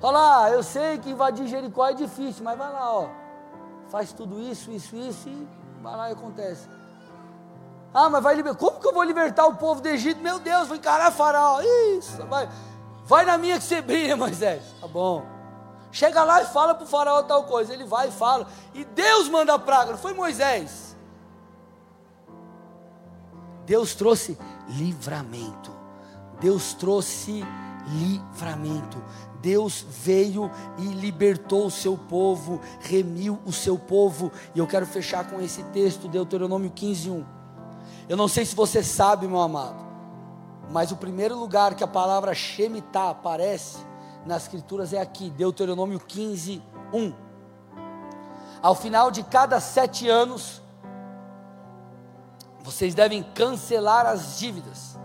[0.00, 3.08] Olha lá, eu sei que invadir Jericó é difícil, mas vai lá, ó.
[3.88, 5.48] Faz tudo isso, isso, isso e
[5.82, 6.68] vai lá e acontece.
[7.92, 8.58] Ah, mas vai libertar.
[8.58, 10.20] Como que eu vou libertar o povo do Egito?
[10.20, 11.60] Meu Deus, vou encarar faraó.
[11.96, 12.48] Isso, vai.
[13.04, 14.62] Vai na minha que você brilha, Moisés.
[14.80, 15.37] Tá bom.
[15.90, 17.72] Chega lá e fala para o faraó tal coisa.
[17.72, 18.46] Ele vai e fala.
[18.74, 20.96] E Deus manda a praga, não foi Moisés.
[23.64, 25.70] Deus trouxe livramento.
[26.40, 27.44] Deus trouxe
[27.86, 29.02] livramento.
[29.40, 34.32] Deus veio e libertou o seu povo, remiu o seu povo.
[34.54, 37.24] E eu quero fechar com esse texto, Deuteronômio 15, 1.
[38.08, 39.84] Eu não sei se você sabe, meu amado,
[40.70, 43.87] mas o primeiro lugar que a palavra Shemitah aparece
[44.28, 46.62] nas Escrituras é aqui, Deuteronômio 15,
[46.92, 47.12] 1.
[48.60, 50.60] Ao final de cada sete anos,
[52.60, 54.98] vocês devem cancelar as dívidas.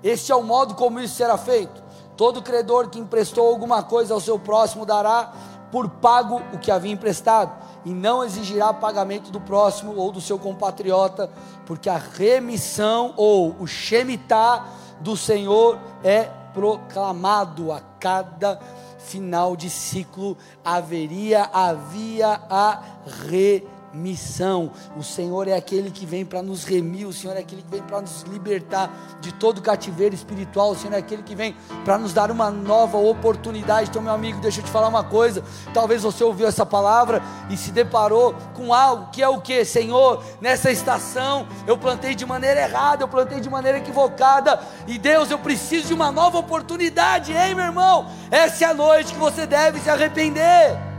[0.00, 1.82] Este é o modo como isso será feito.
[2.16, 5.32] Todo credor que emprestou alguma coisa ao seu próximo dará
[5.72, 7.50] por pago o que havia emprestado,
[7.84, 11.28] e não exigirá pagamento do próximo ou do seu compatriota,
[11.66, 14.66] porque a remissão ou o shemitah
[15.00, 18.60] do Senhor é proclamado a cada
[18.98, 22.82] final de ciclo haveria havia a
[23.26, 24.72] re missão.
[24.96, 27.82] O Senhor é aquele que vem para nos remir, o Senhor é aquele que vem
[27.82, 28.90] para nos libertar
[29.20, 32.98] de todo cativeiro espiritual, o Senhor é aquele que vem para nos dar uma nova
[32.98, 33.90] oportunidade.
[33.90, 35.42] Então, meu amigo, deixa eu te falar uma coisa.
[35.74, 40.22] Talvez você ouviu essa palavra e se deparou com algo que é o que, Senhor,
[40.40, 45.38] nessa estação eu plantei de maneira errada, eu plantei de maneira equivocada, e Deus, eu
[45.38, 48.06] preciso de uma nova oportunidade, hein, meu irmão?
[48.30, 50.91] Essa é a noite que você deve se arrepender.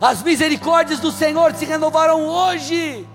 [0.00, 3.06] As misericórdias do Senhor se renovaram hoje.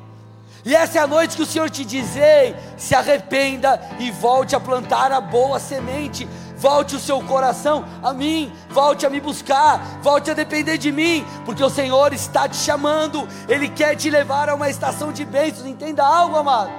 [0.65, 4.55] E essa é a noite que o Senhor te diz: Ei, se arrependa e volte
[4.55, 6.27] a plantar a boa semente.
[6.57, 11.25] Volte o seu coração a mim, volte a me buscar, volte a depender de mim,
[11.43, 15.67] porque o Senhor está te chamando, Ele quer te levar a uma estação de bênçãos.
[15.67, 16.71] Entenda algo, amado.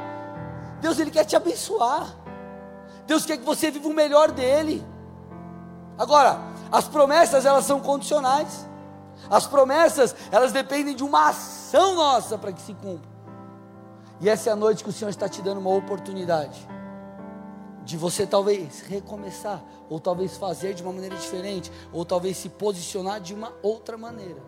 [0.81, 2.07] Deus, Ele quer te abençoar.
[3.07, 4.83] Deus quer que você viva o melhor dele.
[5.99, 6.39] Agora,
[6.73, 8.67] as promessas elas são condicionais.
[9.31, 13.09] As promessas, elas dependem de uma ação nossa para que se cumpra.
[14.21, 16.67] E essa é a noite que o Senhor está te dando uma oportunidade
[17.85, 23.21] de você talvez recomeçar, ou talvez fazer de uma maneira diferente, ou talvez se posicionar
[23.21, 24.43] de uma outra maneira.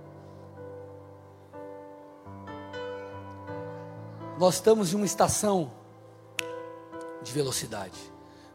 [4.39, 5.71] Nós estamos em uma estação
[7.23, 7.99] de velocidade.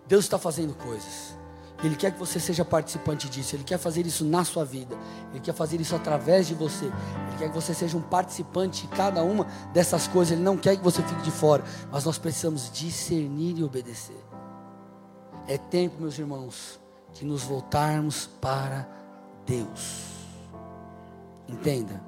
[0.07, 1.36] Deus está fazendo coisas.
[1.84, 3.56] Ele quer que você seja participante disso.
[3.56, 4.96] Ele quer fazer isso na sua vida.
[5.32, 6.86] Ele quer fazer isso através de você.
[6.86, 10.34] Ele quer que você seja um participante de cada uma dessas coisas.
[10.34, 11.64] Ele não quer que você fique de fora.
[11.92, 14.24] Mas nós precisamos discernir e obedecer.
[15.48, 16.80] É tempo, meus irmãos,
[17.14, 18.88] de nos voltarmos para
[19.46, 20.04] Deus.
[21.48, 22.02] Entenda.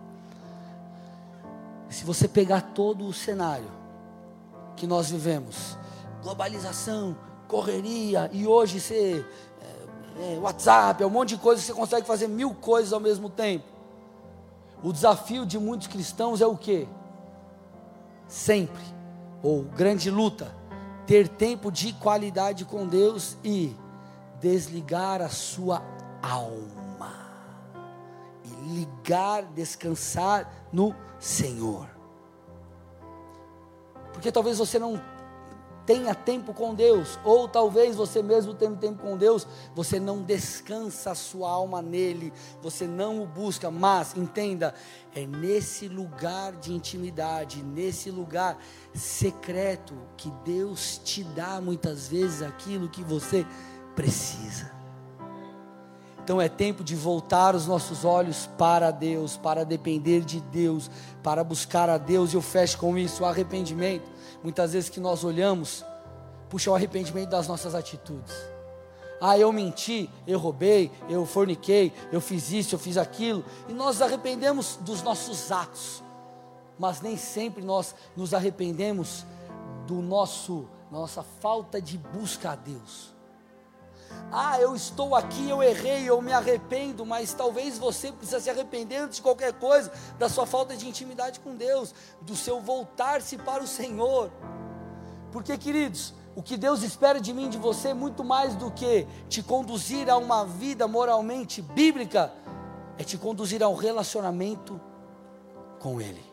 [1.89, 3.69] Se você pegar todo o cenário
[4.75, 5.77] que nós vivemos,
[6.21, 7.15] globalização,
[7.47, 9.25] correria, e hoje você
[10.19, 13.29] é, WhatsApp, é um monte de coisas que você consegue fazer mil coisas ao mesmo
[13.29, 13.65] tempo.
[14.83, 16.87] O desafio de muitos cristãos é o que?
[18.27, 18.83] Sempre,
[19.41, 20.53] ou grande luta,
[21.05, 23.75] ter tempo de qualidade com Deus e
[24.39, 25.81] desligar a sua
[26.21, 27.13] alma
[28.43, 31.87] e ligar, descansar no Senhor.
[34.11, 35.01] Porque talvez você não
[35.85, 41.11] tenha tempo com Deus, ou talvez você mesmo tendo tempo com Deus, você não descansa
[41.11, 42.31] a sua alma nele,
[42.61, 44.73] você não o busca, mas entenda,
[45.13, 48.57] é nesse lugar de intimidade, nesse lugar
[48.93, 53.45] secreto que Deus te dá muitas vezes aquilo que você
[53.95, 54.71] precisa.
[56.23, 60.89] Então é tempo de voltar os nossos olhos para Deus, para depender de Deus,
[61.21, 62.31] para buscar a Deus.
[62.31, 64.12] E eu fecho com isso, o arrependimento
[64.43, 65.85] muitas vezes que nós olhamos,
[66.49, 68.35] puxa o arrependimento das nossas atitudes.
[69.21, 74.01] Ah, eu menti, eu roubei, eu forniquei, eu fiz isso, eu fiz aquilo, e nós
[74.01, 76.03] arrependemos dos nossos atos,
[76.77, 79.25] mas nem sempre nós nos arrependemos
[79.87, 83.12] do nosso nossa falta de busca a Deus.
[84.31, 89.07] Ah, eu estou aqui, eu errei, eu me arrependo, mas talvez você precisa se arrepender
[89.07, 93.67] de qualquer coisa da sua falta de intimidade com Deus, do seu voltar-se para o
[93.67, 94.31] Senhor.
[95.31, 99.43] Porque, queridos, o que Deus espera de mim, de você, muito mais do que te
[99.43, 102.33] conduzir a uma vida moralmente bíblica,
[102.97, 104.81] é te conduzir a um relacionamento
[105.79, 106.32] com Ele.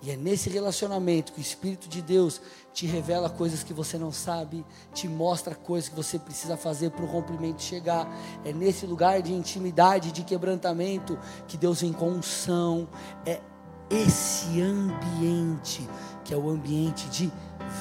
[0.00, 2.40] E é nesse relacionamento que o Espírito de Deus
[2.72, 7.04] te revela coisas que você não sabe, te mostra coisas que você precisa fazer para
[7.04, 8.08] o rompimento chegar.
[8.44, 11.18] É nesse lugar de intimidade, de quebrantamento,
[11.48, 12.88] que Deus vem com unção.
[13.26, 13.40] É
[13.90, 15.88] esse ambiente
[16.24, 17.32] que é o ambiente de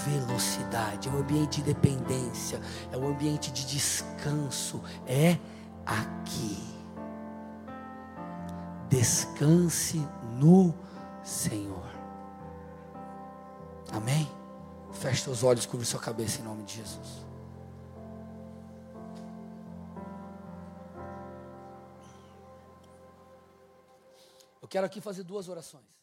[0.05, 2.59] velocidade, é o ambiente de dependência,
[2.91, 4.81] é o ambiente de descanso.
[5.05, 5.37] É
[5.85, 6.57] aqui.
[8.89, 10.01] Descanse
[10.39, 10.73] no
[11.23, 11.86] Senhor.
[13.91, 14.29] Amém?
[14.93, 17.25] Feche seus olhos, cubra sua cabeça em nome de Jesus.
[24.61, 25.96] Eu quero aqui fazer duas orações.